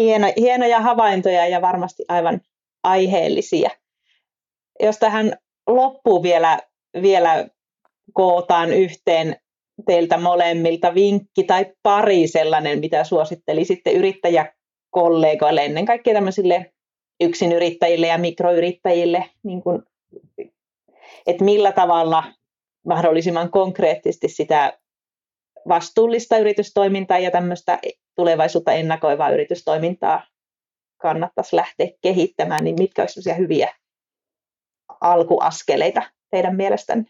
Hieno, 0.00 0.26
hienoja 0.36 0.80
havaintoja 0.80 1.48
ja 1.48 1.62
varmasti 1.62 2.04
aivan 2.08 2.40
aiheellisia. 2.82 3.70
Jos 4.80 4.98
tähän 4.98 5.32
loppuun 5.66 6.22
vielä, 6.22 6.58
vielä 7.02 7.48
kootaan 8.12 8.72
yhteen 8.72 9.36
teiltä 9.86 10.18
molemmilta 10.18 10.94
vinkki 10.94 11.44
tai 11.44 11.66
pari 11.82 12.26
sellainen, 12.26 12.80
mitä 12.80 13.04
suosittelisitte 13.04 13.90
yrittäjäkollegoille, 13.92 15.64
ennen 15.64 15.86
kaikkea 15.86 16.14
tämmöisille 16.14 16.72
yksinyrittäjille 17.20 18.06
ja 18.06 18.18
mikroyrittäjille, 18.18 19.24
niin 19.42 19.62
kuin, 19.62 19.82
että 21.26 21.44
millä 21.44 21.72
tavalla 21.72 22.24
mahdollisimman 22.86 23.50
konkreettisesti 23.50 24.28
sitä 24.28 24.78
vastuullista 25.68 26.38
yritystoimintaa 26.38 27.18
ja 27.18 27.30
tämmöistä 27.30 27.78
tulevaisuutta 28.16 28.72
ennakoivaa 28.72 29.30
yritystoimintaa 29.30 30.26
kannattaisi 31.00 31.56
lähteä 31.56 31.86
kehittämään, 32.02 32.64
niin 32.64 32.76
mitkä 32.78 33.02
olisivat 33.02 33.38
hyviä 33.38 33.74
alkuaskeleita 35.00 36.02
teidän 36.30 36.56
mielestänne? 36.56 37.04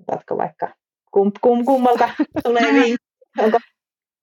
Otatko 0.00 0.36
vaikka 0.36 0.74
kum, 1.10 1.32
kum, 1.40 1.64
kummalta 1.64 2.08
tulee 2.44 2.72
vinkki? 2.72 2.96
Onko 3.42 3.58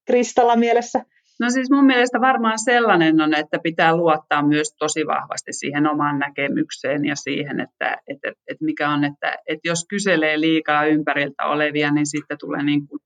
Kristalla 0.06 0.56
mielessä? 0.56 1.06
No 1.40 1.50
siis 1.50 1.72
mun 1.72 1.86
mielestä 1.86 2.22
varmaan 2.22 2.60
sellainen 2.60 3.22
on, 3.22 3.34
että 3.34 3.60
pitää 3.64 3.96
luottaa 3.96 4.48
myös 4.48 4.76
tosi 4.80 5.08
vahvasti 5.08 5.54
siihen 5.54 5.88
omaan 5.88 6.20
näkemykseen 6.20 7.06
ja 7.06 7.16
siihen, 7.16 7.60
että, 7.60 7.98
että, 8.08 8.30
että 8.30 8.66
mikä 8.66 8.90
on, 8.90 9.04
että, 9.04 9.38
että 9.48 9.68
jos 9.68 9.86
kyselee 9.90 10.40
liikaa 10.40 10.86
ympäriltä 10.86 11.46
olevia, 11.46 11.92
niin 11.92 12.06
sitten 12.06 12.38
tulee 12.40 12.64
niin 12.64 12.88
kuin 12.88 13.00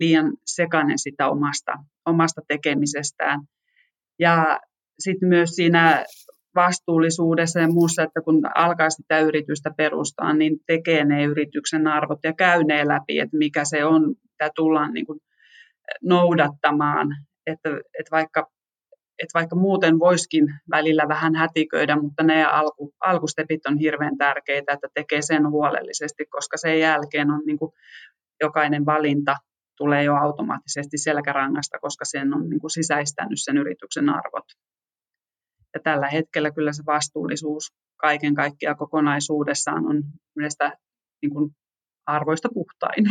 liian 0.00 0.32
sekainen 0.46 0.98
sitä 0.98 1.28
omasta, 1.28 1.72
omasta 2.06 2.40
tekemisestään. 2.48 3.40
Ja 4.18 4.60
sitten 4.98 5.28
myös 5.28 5.50
siinä 5.50 6.04
vastuullisuudessa 6.54 7.60
ja 7.60 7.68
muussa, 7.68 8.02
että 8.02 8.20
kun 8.20 8.40
alkaa 8.54 8.90
sitä 8.90 9.20
yritystä 9.20 9.70
perustaa, 9.76 10.32
niin 10.32 10.58
tekee 10.66 11.04
ne 11.04 11.24
yrityksen 11.24 11.86
arvot 11.86 12.18
ja 12.24 12.32
käy 12.32 12.64
ne 12.64 12.88
läpi, 12.88 13.18
että 13.18 13.36
mikä 13.36 13.64
se 13.64 13.84
on, 13.84 14.08
mitä 14.08 14.50
tullaan 14.54 14.92
niin 14.92 15.06
kuin 15.06 15.18
noudattamaan. 16.02 17.08
Että, 17.46 17.68
että, 17.70 18.10
vaikka, 18.10 18.50
että 18.92 19.34
vaikka 19.34 19.56
muuten 19.56 19.98
voiskin 19.98 20.44
välillä 20.70 21.08
vähän 21.08 21.34
hätiköidä, 21.34 21.96
mutta 21.96 22.22
ne 22.22 22.44
alku, 22.44 22.94
alkustepit 23.04 23.66
on 23.66 23.78
hirveän 23.78 24.16
tärkeitä, 24.18 24.72
että 24.72 24.88
tekee 24.94 25.22
sen 25.22 25.50
huolellisesti, 25.50 26.26
koska 26.26 26.56
sen 26.56 26.80
jälkeen 26.80 27.30
on 27.30 27.42
niin 27.46 27.58
kuin 27.58 27.72
jokainen 28.40 28.86
valinta 28.86 29.36
tulee 29.76 30.04
jo 30.04 30.14
automaattisesti 30.14 30.98
selkärangasta, 30.98 31.78
koska 31.78 32.04
sen 32.04 32.34
on 32.34 32.50
niin 32.50 32.60
kuin 32.60 32.70
sisäistänyt 32.70 33.38
sen 33.44 33.58
yrityksen 33.58 34.08
arvot. 34.08 34.44
Ja 35.74 35.80
tällä 35.84 36.08
hetkellä 36.08 36.50
kyllä 36.50 36.72
se 36.72 36.82
vastuullisuus 36.86 37.72
kaiken 37.96 38.34
kaikkiaan 38.34 38.76
kokonaisuudessaan 38.76 39.86
on 39.86 40.02
mielestä 40.36 40.72
niin 41.22 41.30
kuin 41.30 41.50
arvoista 42.06 42.48
puhtain. 42.54 43.04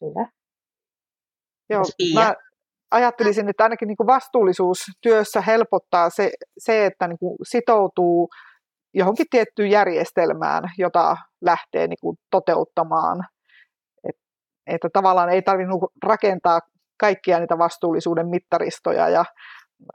Kyllä. 0.00 0.28
Joo, 1.70 1.84
mä 2.14 2.34
ajattelisin, 2.90 3.48
että 3.48 3.62
ainakin 3.62 3.88
niin 3.88 3.96
kuin 3.96 4.06
vastuullisuus 4.06 4.78
työssä 5.00 5.40
helpottaa 5.40 6.10
se, 6.10 6.30
se 6.58 6.86
että 6.86 7.08
niin 7.08 7.18
kuin 7.18 7.36
sitoutuu 7.42 8.28
johonkin 8.94 9.26
tiettyyn 9.30 9.70
järjestelmään, 9.70 10.62
jota 10.78 11.16
lähtee 11.40 11.86
niin 11.86 12.00
kuin 12.00 12.16
toteuttamaan. 12.30 13.24
Et, 14.66 14.74
että 14.74 14.88
tavallaan 14.92 15.30
ei 15.30 15.42
tarvitse 15.42 15.70
niinku 15.70 15.88
rakentaa 16.02 16.60
kaikkia 17.00 17.38
niitä 17.38 17.58
vastuullisuuden 17.58 18.28
mittaristoja 18.28 19.08
ja 19.08 19.24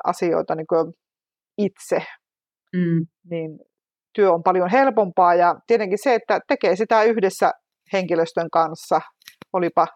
asioita 0.03 0.55
niin 0.55 0.67
kuin 0.67 0.93
itse, 1.57 2.05
mm. 2.75 3.05
niin 3.29 3.59
työ 4.15 4.31
on 4.31 4.43
paljon 4.43 4.69
helpompaa 4.69 5.35
ja 5.35 5.55
tietenkin 5.67 5.97
se, 6.03 6.15
että 6.15 6.39
tekee 6.47 6.75
sitä 6.75 7.03
yhdessä 7.03 7.51
henkilöstön 7.93 8.49
kanssa, 8.51 9.01
olipa, 9.53 9.87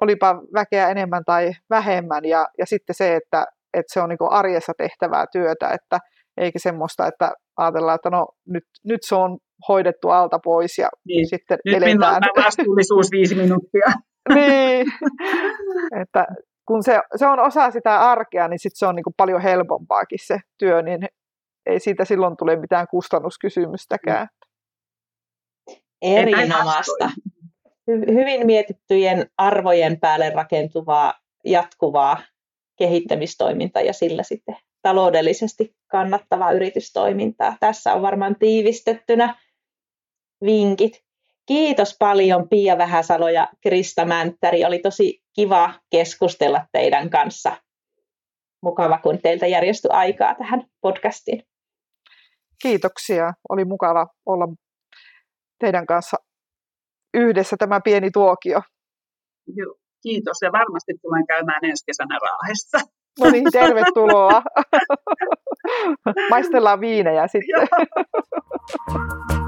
olipa 0.00 0.34
väkeä 0.54 0.88
enemmän 0.88 1.22
tai 1.26 1.52
vähemmän 1.70 2.24
ja, 2.24 2.46
ja 2.58 2.66
sitten 2.66 2.94
se, 2.94 3.16
että, 3.16 3.46
että 3.74 3.94
se 3.94 4.00
on 4.00 4.08
niin 4.08 4.30
arjessa 4.30 4.72
tehtävää 4.78 5.24
työtä, 5.32 5.68
että 5.68 5.98
eikä 6.36 6.58
semmoista, 6.58 7.06
että 7.06 7.32
ajatellaan, 7.56 7.94
että 7.94 8.10
no 8.10 8.26
nyt, 8.48 8.64
nyt 8.84 9.00
se 9.02 9.14
on 9.14 9.38
hoidettu 9.68 10.08
alta 10.08 10.38
pois 10.38 10.78
ja 10.78 10.88
niin. 11.04 11.28
sitten 11.28 11.58
nyt 11.64 11.74
eletään. 11.74 12.22
Nyt 12.22 12.44
vastuullisuus 12.44 13.10
viisi 13.10 13.34
minuuttia. 13.34 13.92
niin, 14.34 14.86
että 16.00 16.26
kun 16.68 16.82
se, 16.82 17.00
se 17.16 17.26
on 17.26 17.40
osa 17.40 17.70
sitä 17.70 18.00
arkea, 18.00 18.48
niin 18.48 18.58
sit 18.58 18.72
se 18.74 18.86
on 18.86 18.94
niin 18.94 19.04
kuin 19.04 19.14
paljon 19.16 19.40
helpompaakin 19.40 20.18
se 20.22 20.38
työ, 20.58 20.82
niin 20.82 21.08
ei 21.66 21.80
siitä 21.80 22.04
silloin 22.04 22.36
tule 22.36 22.56
mitään 22.56 22.86
kustannuskysymystäkään. 22.90 24.28
Erinomaista. 26.02 27.10
Hyvin 27.88 28.46
mietittyjen 28.46 29.26
arvojen 29.38 30.00
päälle 30.00 30.30
rakentuvaa, 30.30 31.14
jatkuvaa 31.44 32.22
kehittämistoimintaa 32.78 33.82
ja 33.82 33.92
sillä 33.92 34.22
sitten 34.22 34.56
taloudellisesti 34.82 35.76
kannattavaa 35.90 36.52
yritystoimintaa. 36.52 37.56
Tässä 37.60 37.94
on 37.94 38.02
varmaan 38.02 38.36
tiivistettynä 38.38 39.34
vinkit. 40.44 41.04
Kiitos 41.46 41.96
paljon 41.98 42.48
Pia 42.48 42.78
Vähäsalo 42.78 43.28
ja 43.28 43.48
Krista 43.62 44.04
Mänttäri. 44.04 44.64
Oli 44.64 44.78
tosi 44.78 45.22
kiva 45.34 45.74
keskustella 45.90 46.66
teidän 46.72 47.10
kanssa. 47.10 47.56
Mukava, 48.62 48.98
kun 48.98 49.18
teiltä 49.22 49.46
järjestyi 49.46 49.90
aikaa 49.92 50.34
tähän 50.34 50.62
podcastiin. 50.80 51.42
Kiitoksia. 52.62 53.32
Oli 53.48 53.64
mukava 53.64 54.06
olla 54.26 54.48
teidän 55.58 55.86
kanssa 55.86 56.16
yhdessä 57.14 57.56
tämä 57.56 57.80
pieni 57.80 58.10
tuokio. 58.10 58.60
Joo, 59.56 59.74
kiitos 60.02 60.38
ja 60.42 60.52
varmasti 60.52 60.92
tulen 61.02 61.26
käymään 61.26 61.64
ensi 61.64 61.84
kesänä 61.86 62.18
Raahessa. 62.22 62.78
No 63.20 63.30
niin, 63.30 63.52
tervetuloa. 63.52 64.42
Maistellaan 66.30 66.80
viinejä 66.80 67.28
sitten. 67.28 67.68